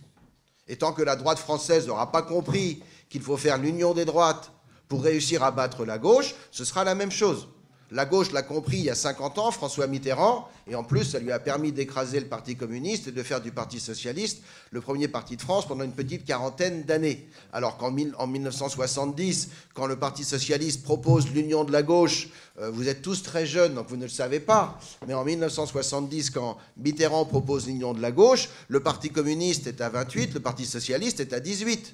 [0.66, 4.51] Et tant que la droite française n'aura pas compris qu'il faut faire l'union des droites
[4.88, 7.48] pour réussir à battre la gauche, ce sera la même chose.
[7.93, 11.18] La gauche l'a compris il y a 50 ans, François Mitterrand, et en plus, ça
[11.18, 15.09] lui a permis d'écraser le Parti communiste et de faire du Parti socialiste le premier
[15.09, 17.28] parti de France pendant une petite quarantaine d'années.
[17.53, 22.28] Alors qu'en 1970, quand le Parti socialiste propose l'union de la gauche,
[22.61, 24.78] euh, vous êtes tous très jeunes, donc vous ne le savez pas,
[25.09, 29.88] mais en 1970, quand Mitterrand propose l'union de la gauche, le Parti communiste est à
[29.88, 31.88] 28, le Parti socialiste est à 18%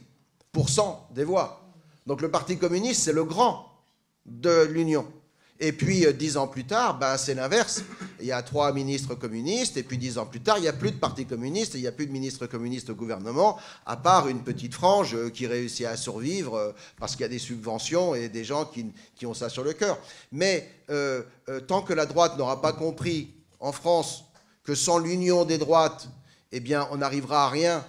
[1.15, 1.63] des voix.
[2.07, 3.73] Donc le Parti communiste, c'est le grand
[4.27, 5.07] de l'union.
[5.59, 7.83] Et puis, euh, dix ans plus tard, ben, c'est l'inverse.
[8.21, 10.73] Il y a trois ministres communistes, et puis dix ans plus tard, il n'y a
[10.73, 14.29] plus de parti communiste, il n'y a plus de ministres communistes au gouvernement, à part
[14.29, 18.15] une petite frange euh, qui réussit à survivre euh, parce qu'il y a des subventions
[18.15, 19.99] et des gens qui, ont ça sur le cœur.
[20.31, 20.71] Mais
[21.67, 24.25] tant que la droite n'aura pas compris en France
[24.63, 26.09] que sans l'union des droites,
[26.53, 27.85] eh on n'arrivera à rien,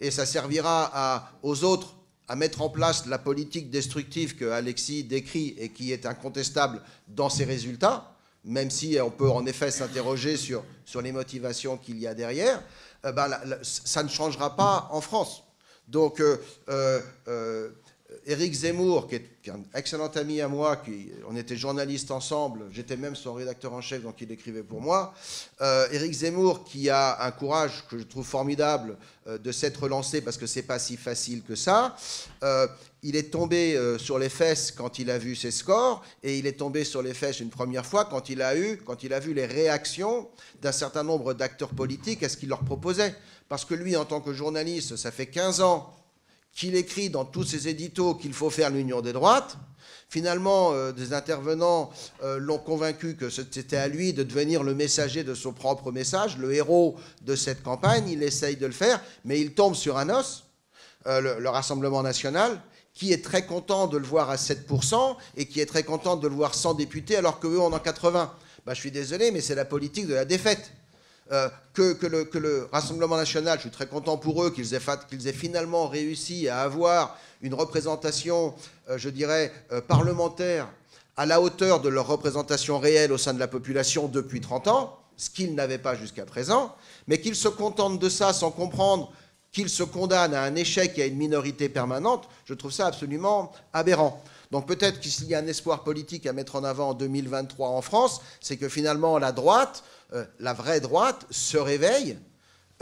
[0.00, 1.94] et ça servira aux autres
[2.28, 7.28] à mettre en place la politique destructive que Alexis décrit et qui est incontestable dans
[7.28, 8.14] ses résultats,
[8.44, 12.62] même si on peut en effet s'interroger sur, sur les motivations qu'il y a derrière,
[13.04, 13.30] euh, ben,
[13.62, 15.42] ça ne changera pas en France.
[15.88, 16.38] Donc, euh,
[17.28, 17.68] euh,
[18.24, 22.96] Éric Zemmour, qui est, un excellent ami à moi, qui, on était journalistes ensemble, j'étais
[22.96, 25.12] même son rédacteur en chef, donc il écrivait pour moi.
[25.60, 28.96] Euh, Éric Zemmour, qui a un courage que je trouve formidable
[29.26, 31.96] euh, de s'être lancé, parce que c'est pas si facile que ça.
[32.44, 32.68] Euh,
[33.02, 36.58] il est tombé sur les fesses quand il a vu ses scores, et il est
[36.58, 39.34] tombé sur les fesses une première fois quand il a eu, quand il a vu
[39.34, 40.28] les réactions
[40.60, 43.16] d'un certain nombre d'acteurs politiques à ce qu'il leur proposait.
[43.48, 45.92] Parce que lui, en tant que journaliste, ça fait 15 ans
[46.54, 49.56] qu'il écrit dans tous ses éditos qu'il faut faire l'union des droites.
[50.08, 51.90] Finalement, euh, des intervenants
[52.22, 56.36] euh, l'ont convaincu que c'était à lui de devenir le messager de son propre message,
[56.36, 58.06] le héros de cette campagne.
[58.10, 60.44] Il essaye de le faire, mais il tombe sur un os,
[61.06, 62.60] euh, le, Rassemblement national,
[62.92, 66.28] qui est très content de le voir à 7% et qui est très content de
[66.28, 68.30] le voir sans député alors qu'eux, on en 80.
[68.66, 70.72] Bah, je suis désolé, mais c'est la politique de la défaite.
[71.32, 76.46] Euh, que, le, Rassemblement national, je suis très content pour eux qu'ils aient, finalement réussi
[76.48, 78.54] à avoir une représentation,
[78.90, 80.68] euh, je dirais, euh, parlementaire
[81.16, 84.98] à la hauteur de leur représentation réelle au sein de la population depuis 30 ans,
[85.16, 86.74] ce qu'ils n'avaient pas jusqu'à présent,
[87.06, 89.10] mais qu'ils se contentent de ça sans comprendre
[89.52, 93.52] qu'ils se condamnent à un échec et à une minorité permanente, je trouve ça absolument
[93.72, 94.22] aberrant.
[94.50, 97.80] Donc peut-être qu'il y a un espoir politique à mettre en avant en 2023 en
[97.80, 99.82] France, c'est que finalement la droite,
[100.38, 102.18] la vraie droite, se réveille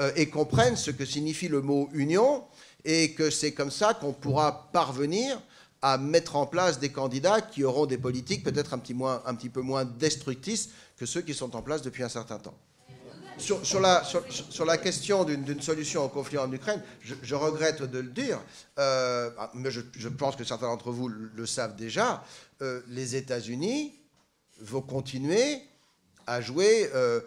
[0.01, 2.45] euh, et comprenne ce que signifie le mot union
[2.85, 5.39] et que c'est comme ça qu'on pourra parvenir
[5.83, 9.51] à mettre en place des candidats qui auront des politiques peut-être un, petit un petit
[9.51, 12.57] peu moins destructrices que ceux qui sont en place depuis un certain temps.
[13.37, 18.39] Sur, la, question d'une solution au conflit en Ukraine, je, regrette de le dire,
[18.78, 22.22] euh, mais je, pense que certains d'entre vous le, savent déjà,
[22.62, 23.95] euh, les États-Unis
[24.61, 25.62] vont continuer
[26.31, 27.20] à jouer, euh,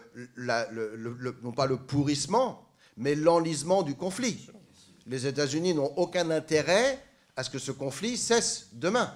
[1.42, 4.48] non pas le pourrissement, mais l'enlisement du conflit.
[5.06, 6.98] Les États-Unis n'ont aucun intérêt
[7.36, 9.12] à ce que ce conflit cesse demain,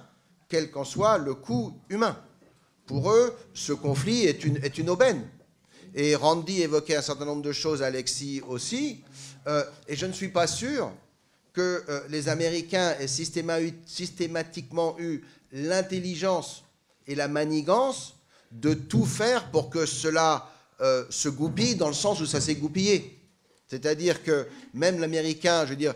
[0.47, 2.15] quel qu'en soit le coût humain.
[2.85, 4.43] Pour eux, ce conflit est
[4.77, 5.27] une, aubaine.
[5.95, 9.03] Et Randy évoquait un certain nombre de choses, Alexis aussi.
[9.47, 10.91] Euh, et je ne suis pas sûr
[11.51, 16.63] que euh, les Américains aient systématiquement eu l'intelligence
[17.07, 18.18] et la manigance
[18.51, 20.49] de tout faire pour que cela
[20.81, 23.19] euh, se goupille dans le sens où ça s'est goupillé.
[23.67, 25.93] C'est-à-dire que même l'Américain, je veux dire,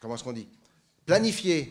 [0.00, 0.48] comment est-ce qu'on dit
[1.04, 1.70] Planifier,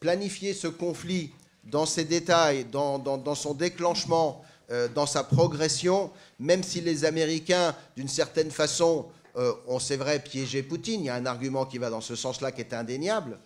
[0.00, 1.32] planifier ce conflit
[1.64, 8.08] dans ses détails, dans, son déclenchement, euh, dans sa progression, même si les Américains, d'une
[8.08, 11.90] certaine façon, euh, ont, c'est vrai, piégé Poutine, il y a un argument qui va
[11.90, 13.38] dans ce sens-là qui est indéniable,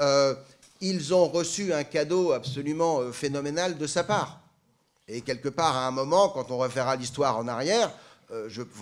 [0.00, 0.34] euh,
[0.80, 4.40] ils ont reçu un cadeau absolument phénoménal de sa part.
[5.08, 7.92] Et quelque part, à un moment, quand on refera l'histoire en arrière,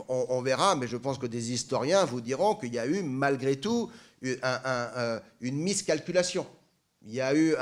[0.09, 3.57] on, verra, mais je pense que des historiens vous diront qu'il y a eu, malgré
[3.57, 3.91] tout,
[4.23, 6.47] une miscalculation
[7.07, 7.55] il y a eu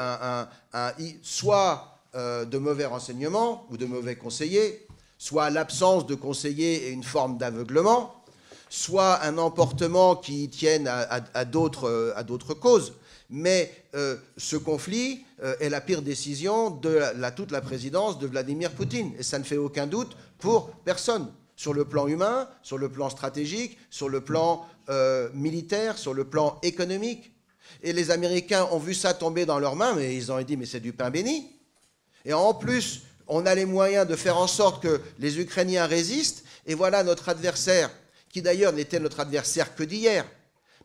[1.22, 4.86] soit euh, de mauvais renseignements ou de mauvais conseillers,
[5.18, 8.14] soit l'absence de conseillers et une forme d'aveuglement,
[8.68, 12.94] soit un emportement qui tienne à, d'autres causes.
[13.34, 17.00] Mais euh, ce conflit euh, est la pire décision de
[17.34, 19.12] toute la présidence de Vladimir Poutine.
[19.18, 21.32] Et ça ne fait aucun doute pour personne.
[21.56, 24.66] Sur le plan humain, sur le plan stratégique, sur le plan
[25.32, 27.32] militaire, sur le plan économique.
[27.82, 30.66] Et les Américains ont vu ça tomber dans leurs mains, mais ils ont dit, mais
[30.66, 31.50] c'est du pain béni.
[32.24, 36.44] Et en plus, on a les moyens de faire en sorte que les Ukrainiens résistent.
[36.66, 37.90] Et voilà notre adversaire,
[38.28, 40.26] qui d'ailleurs n'était notre adversaire que d'hier,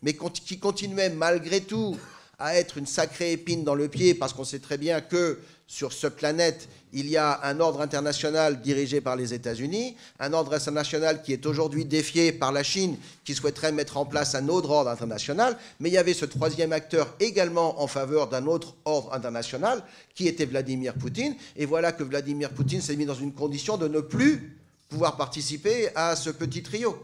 [0.02, 1.98] mais qui continuait malgré tout
[2.40, 5.92] à être une sacrée épine dans le pied, parce qu'on sait très bien que sur
[5.92, 11.22] cette planète, il y a un ordre international dirigé par les États-Unis, un ordre international
[11.22, 14.90] qui est aujourd'hui défié par la Chine, qui souhaiterait mettre en place un autre ordre
[14.90, 19.84] international, mais il y avait ce troisième acteur également en faveur d'un autre ordre international,
[20.16, 23.88] qui était Vladimir Poutine, et voilà que Vladimir Poutine s'est mis dans une condition de
[23.88, 24.58] ne plus
[24.90, 27.04] pouvoir participer à ce petit trio.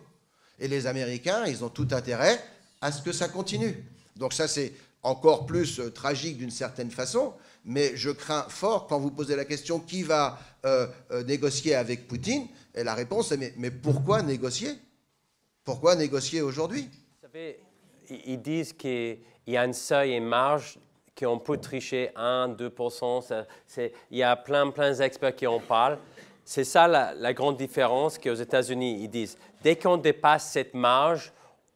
[0.59, 2.39] Et les Américains, ils ont tout intérêt
[2.79, 3.83] à ce que ça continue.
[4.15, 4.71] Donc ça, c'est
[5.03, 7.33] encore plus euh, tragique d'une certaine façon,
[7.65, 12.07] mais je crains fort quand vous posez la question qui va euh, euh, négocier avec
[12.07, 14.71] Poutine, et la réponse est mais, pourquoi négocier?
[15.63, 16.89] Pourquoi négocier aujourd'hui?
[17.21, 17.59] Vous savez,
[18.25, 20.77] ils disent qu'il y a un seuil et marge
[21.17, 22.73] qu'on peut tricher 1, 2
[23.77, 25.99] Il y a plein, plein d'experts qui en parlent.
[26.43, 29.37] C'est ça la, la, grande différence qu'aux États-Unis, ils disent.
[29.63, 31.31] Dès qu'on dépasse cette marge,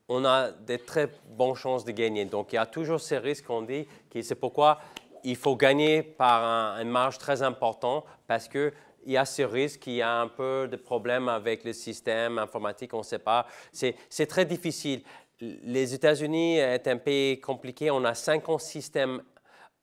[0.10, 2.26] on a de très bonnes chances de gagner.
[2.26, 3.88] Donc, il y a toujours ces risques qu'on dit,
[4.22, 4.80] c'est pourquoi
[5.24, 8.72] il faut gagner par un, une marge très importante parce qu'il
[9.06, 12.94] y a ce risque qu'il y a un peu de problèmes avec le système informatique,
[12.94, 13.48] on ne sait pas.
[13.72, 15.02] C'est très difficile.
[15.40, 17.92] Les États-Unis est un pays compliqué.
[17.92, 19.22] On a 50 systèmes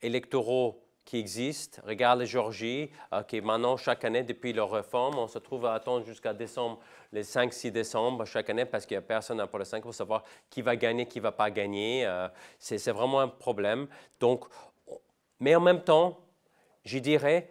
[0.03, 1.83] électoraux qui existent.
[1.87, 5.75] Regarde la Géorgie, euh, qui maintenant, chaque année, depuis leur réforme, on se trouve à
[5.75, 6.79] attendre jusqu'à décembre,
[7.15, 10.25] les 5-6 décembre chaque année, parce qu'il n'y a personne pour le 5 pour savoir
[10.51, 12.05] qui va gagner, qui ne va pas gagner.
[12.05, 13.87] Euh, c'est vraiment un problème.
[14.19, 14.45] Donc,
[15.39, 16.19] mais en même temps,
[16.85, 17.49] je dirais,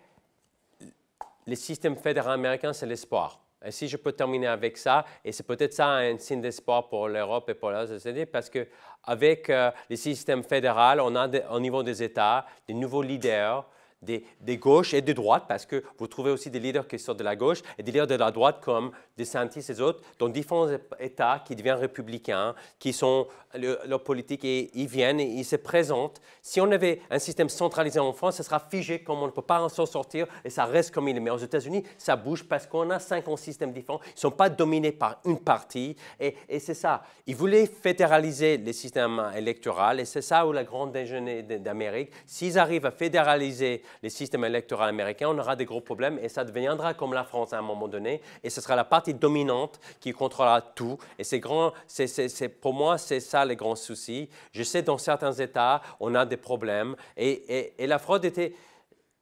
[1.47, 3.39] le système fédéral américain, c'est l'espoir.
[3.65, 7.07] Et si je peux terminer avec ça, et c'est peut-être ça un signe d'espoir pour
[7.07, 11.83] l'Europe et pour la société, parce qu'avec euh, le système fédéral, on a au niveau
[11.83, 13.65] des États des nouveaux leaders
[14.03, 17.23] des, gauches et des droites, parce que vous trouvez aussi des leaders qui sortent de
[17.23, 20.67] la gauche et des leaders de la droite comme DeSantis et autres, dans différents
[20.99, 26.21] États qui deviennent républicains, qui sont leur politique ils viennent ils se présentent.
[26.41, 29.41] Si on avait un système centralisé en France, ça sera figé comme on ne peut
[29.41, 31.19] pas s'en sortir et ça reste comme il est.
[31.19, 33.99] Mais aux États-Unis, ça bouge parce qu'on a 50 systèmes différents.
[34.07, 37.03] Ils ne sont pas dominés par une partie et, et c'est ça.
[37.27, 42.11] Ils voulaient fédéraliser les systèmes électoraux et c'est ça où la grande déjeuner d'Amérique.
[42.25, 46.43] S'ils arrivent à fédéraliser les systèmes électoraux américains, on aura des gros problèmes et ça
[46.43, 48.21] deviendra comme la France à un moment donné.
[48.43, 50.97] Et ce sera la partie dominante qui contrôlera tout.
[51.17, 54.29] Et c'est grand, c'est, pour moi, c'est ça les grands soucis.
[54.51, 56.95] Je sais dans certains États, on a des problèmes.
[57.17, 58.53] Et, la fraude était.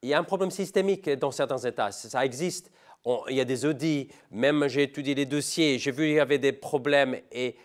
[0.02, 1.92] Il y a un problème systémique dans certains États.
[1.92, 2.70] Ça existe.
[3.28, 4.08] il y a des audits.
[4.30, 5.78] Même j'ai étudié les dossiers.
[5.78, 7.16] J'ai vu qu'il y avait des problèmes.
[7.30, 7.56] Et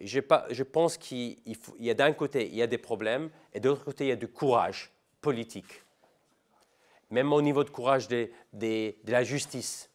[0.00, 1.36] je pense qu'il
[1.78, 4.12] y a d'un côté, il y a des problèmes, et de l'autre côté, il y
[4.12, 5.82] a du courage politique.
[7.10, 9.88] Même au niveau de courage de, de, la justice.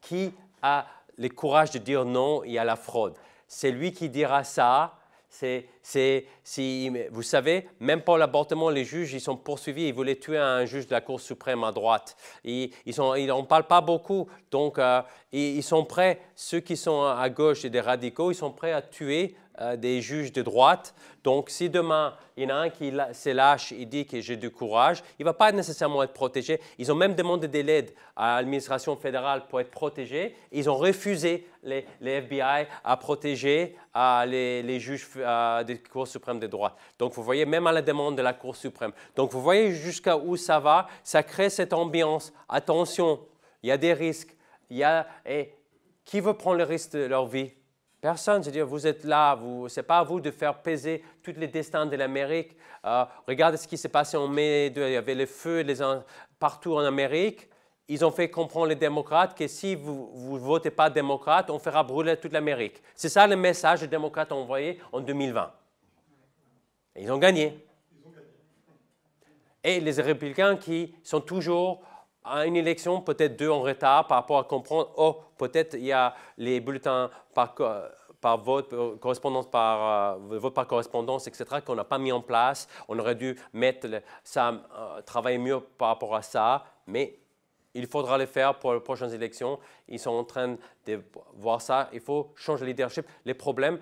[0.00, 0.32] Qui
[0.62, 0.86] a
[1.18, 3.16] le courage de dire non, il y a la fraude?
[3.54, 4.94] C'est lui qui dira ça.
[5.28, 9.88] C'est, si, vous savez, même pour l'avortement, les juges, ils sont poursuivis.
[9.88, 12.16] Ils voulaient tuer un juge de la Cour suprême à droite.
[12.44, 14.28] Ils n'en ils parlent pas beaucoup.
[14.50, 15.02] Donc, euh,
[15.32, 18.82] ils sont prêts, ceux qui sont à gauche et des radicaux, ils sont prêts à
[18.82, 20.94] tuer euh, des juges de droite.
[21.24, 24.36] Donc, si demain, il y en a un qui se lâche et dit que j'ai
[24.36, 26.58] du courage, il ne va pas nécessairement être protégé.
[26.78, 30.34] Ils ont même demandé de l'aide à l'administration fédérale pour être protégé.
[30.52, 33.76] Ils ont refusé, les, FBI, à protéger
[34.26, 35.06] les, juges
[35.74, 36.74] des Cours suprêmes de droite.
[36.98, 38.92] Donc, vous voyez, même à la demande de la Cour suprême.
[39.16, 40.86] Donc, vous voyez jusqu'à où ça va.
[41.02, 42.32] Ça crée cette ambiance.
[42.48, 43.20] Attention,
[43.62, 44.36] il y a des risques.
[44.70, 45.54] Il y a, et
[46.04, 47.52] qui veut prendre le risque de leur vie?
[48.00, 48.42] Personne.
[48.42, 51.86] C'est-à-dire, vous êtes là, ce n'est pas à vous de faire peser tous les destins
[51.86, 52.56] de l'Amérique.
[52.84, 54.86] Euh, regardez ce qui s'est passé en mai 2.
[54.88, 55.76] Il y avait les feux les,
[56.38, 57.48] partout en Amérique.
[57.88, 61.82] Ils ont fait comprendre les démocrates que si vous ne votez pas démocrate, on fera
[61.82, 62.82] brûler toute l'Amérique.
[62.94, 65.52] C'est ça le message les démocrates envoyé en 2020.
[66.96, 67.58] Ils ont gagné.
[69.64, 71.82] Et les républicains qui sont toujours
[72.24, 75.92] à une élection, peut-être deux en retard par rapport à comprendre, oh, peut-être il y
[75.92, 77.54] a les bulletins par,
[78.22, 82.22] par vote, euh, correspondance par, euh, vote par correspondance, etc., qu'on n'a pas mis en
[82.22, 82.68] place.
[82.88, 83.88] On aurait dû mettre
[84.22, 87.18] ça, euh, travailler mieux par rapport à ça, mais
[87.74, 89.58] il faudra le faire pour les prochaines élections.
[89.88, 91.02] Ils sont en train de
[91.34, 91.88] voir ça.
[91.92, 93.06] Il faut changer le leadership.
[93.24, 93.80] Les problèmes,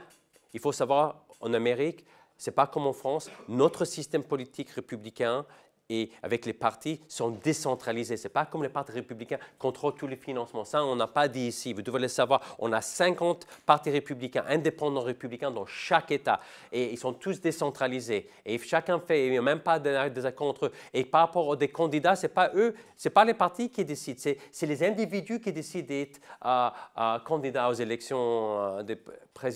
[0.55, 2.07] il faut savoir, en Amérique,
[2.41, 3.31] ce n'est pas comme en France.
[3.49, 5.45] Notre système politique républicain
[5.91, 8.17] et avec les partis sont décentralisés.
[8.17, 10.65] Ce n'est pas comme les partis républicains contrôlent tous les financements.
[10.65, 11.73] Ça, on n'a pas dit ici.
[11.73, 12.57] Vous devez le savoir.
[12.61, 16.41] On a 50 partis républicains, indépendants républicains dans chaque État.
[16.71, 18.29] Et ils sont tous décentralisés.
[18.47, 20.73] Et chacun fait, il n'y a même pas des accords entre eux.
[20.95, 23.85] Et par rapport aux candidats, ce n'est pas eux, ce n'est pas les partis qui
[23.85, 24.21] décident.
[24.53, 28.97] C'est les individus qui décident d'être euh, euh, candidats aux élections euh, des.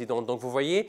[0.07, 0.89] Donc vous voyez,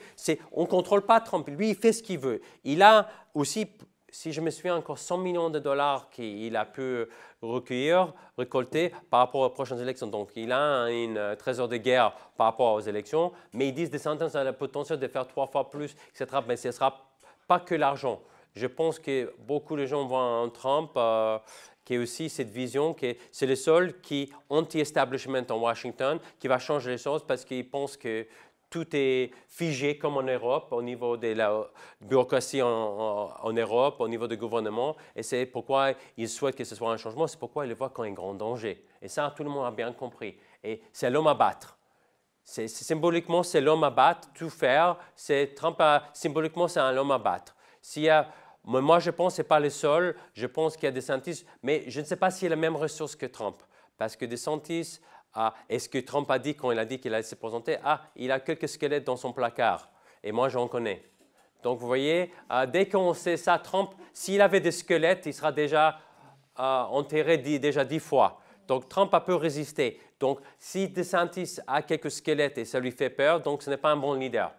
[0.53, 1.47] on ne contrôle pas Trump.
[1.49, 2.41] Lui, il fait ce qu'il veut.
[2.63, 3.67] Il a aussi
[4.15, 7.05] si je me souviens, encore 100 millions de dollars qu'il a pu
[7.41, 10.07] recueillir, récolter par rapport aux prochaines élections.
[10.07, 13.89] Donc, il a une euh, trésor de guerre par rapport aux élections, mais ils disent
[13.89, 16.41] des sentences ont le potentiel de faire trois fois plus, etc.
[16.47, 17.05] Mais ce ne sera
[17.45, 18.21] pas que l'argent.
[18.55, 21.37] Je pense que beaucoup de gens voient en Trump euh,
[21.83, 26.57] qui est aussi cette vision que c'est le seul qui anti-establishment en Washington qui va
[26.57, 28.25] changer les choses parce qu'il pense que
[28.75, 31.65] tout est figé comme en Europe au niveau de la
[32.01, 34.97] bureaucratie en, Europe, au niveau du gouvernement.
[35.15, 37.89] Et c'est pourquoi il souhaite que ce soit un changement, c'est pourquoi il le voit
[37.89, 38.85] comme un grand danger.
[39.01, 40.35] Et ça, tout le monde a bien compris.
[40.61, 41.77] Et c'est l'homme à battre.
[42.43, 44.97] C'est, symboliquement, c'est l'homme à battre, tout faire.
[45.15, 47.55] C'est Trump, symboliquement, c'est un homme à battre.
[47.95, 48.27] Y a,
[48.65, 50.17] moi, je pense que ce n'est pas le seul.
[50.33, 52.61] Je pense qu'il y a des scientifiques, mais je ne sais pas s'il a la
[52.61, 53.55] même ressource que Trump.
[53.97, 55.01] Parce que des scientifiques
[55.35, 57.77] ah, est-ce que Trump a dit quand il a dit qu'il allait se présenter?
[57.83, 59.89] Ah, il a quelques squelettes dans son placard.
[60.23, 61.03] Et moi, j'en connais.
[61.61, 65.51] Donc, vous voyez, euh, dès qu'on sait ça, Trump, s'il avait des squelettes, il sera
[65.51, 65.99] déjà
[66.57, 68.39] euh, enterré déjà dix fois.
[68.67, 69.99] Donc, Trump a peu résisté.
[70.19, 73.91] Donc, si DeSantis a quelques squelettes et ça lui fait peur, donc ce n'est pas
[73.91, 74.51] un bon leader.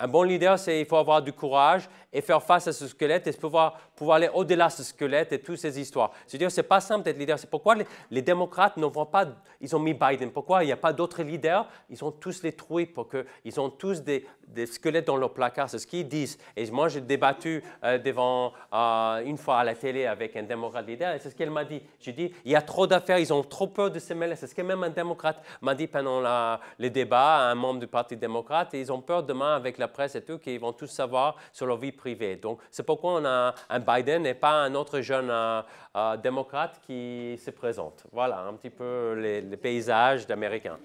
[0.00, 3.26] Un bon leader, c'est il faut avoir du courage et faire face à ce squelette
[3.26, 6.12] et pouvoir, pouvoir aller au-delà de ce squelette et toutes ces histoires.
[6.26, 7.38] C'est-à-dire, ce n'est pas simple d'être leader.
[7.38, 7.76] C'est pourquoi
[8.10, 9.26] les, démocrates ne vont pas,
[9.60, 10.30] ils ont mis Biden.
[10.30, 11.68] Pourquoi il n'y a pas d'autres leaders?
[11.90, 15.32] Ils ont tous les troués pour que, ils ont tous des, des squelettes dans leur
[15.32, 15.68] placard.
[15.68, 16.38] C'est ce qu'ils disent.
[16.56, 20.86] Et moi, j'ai débattu euh, devant euh, une fois à la télé avec un démocrate
[20.86, 21.82] leader et c'est ce qu'elle m'a dit.
[22.00, 24.36] J'ai dit, il y a trop d'affaires, ils ont trop peur de se mêler.
[24.36, 27.86] C'est ce que même un démocrate m'a dit pendant la, les débats, un membre du
[27.86, 28.74] Parti démocrate.
[28.74, 31.66] Et ils ont peur demain avec la presse et tout, qu'ils vont tous savoir sur
[31.66, 32.36] leur vie privée.
[32.36, 35.60] Donc, c'est pourquoi on a un Biden et pas un autre jeune euh,
[35.96, 38.04] euh, démocrate qui se présente.
[38.10, 40.78] Voilà un petit peu les, les paysages d'Américains.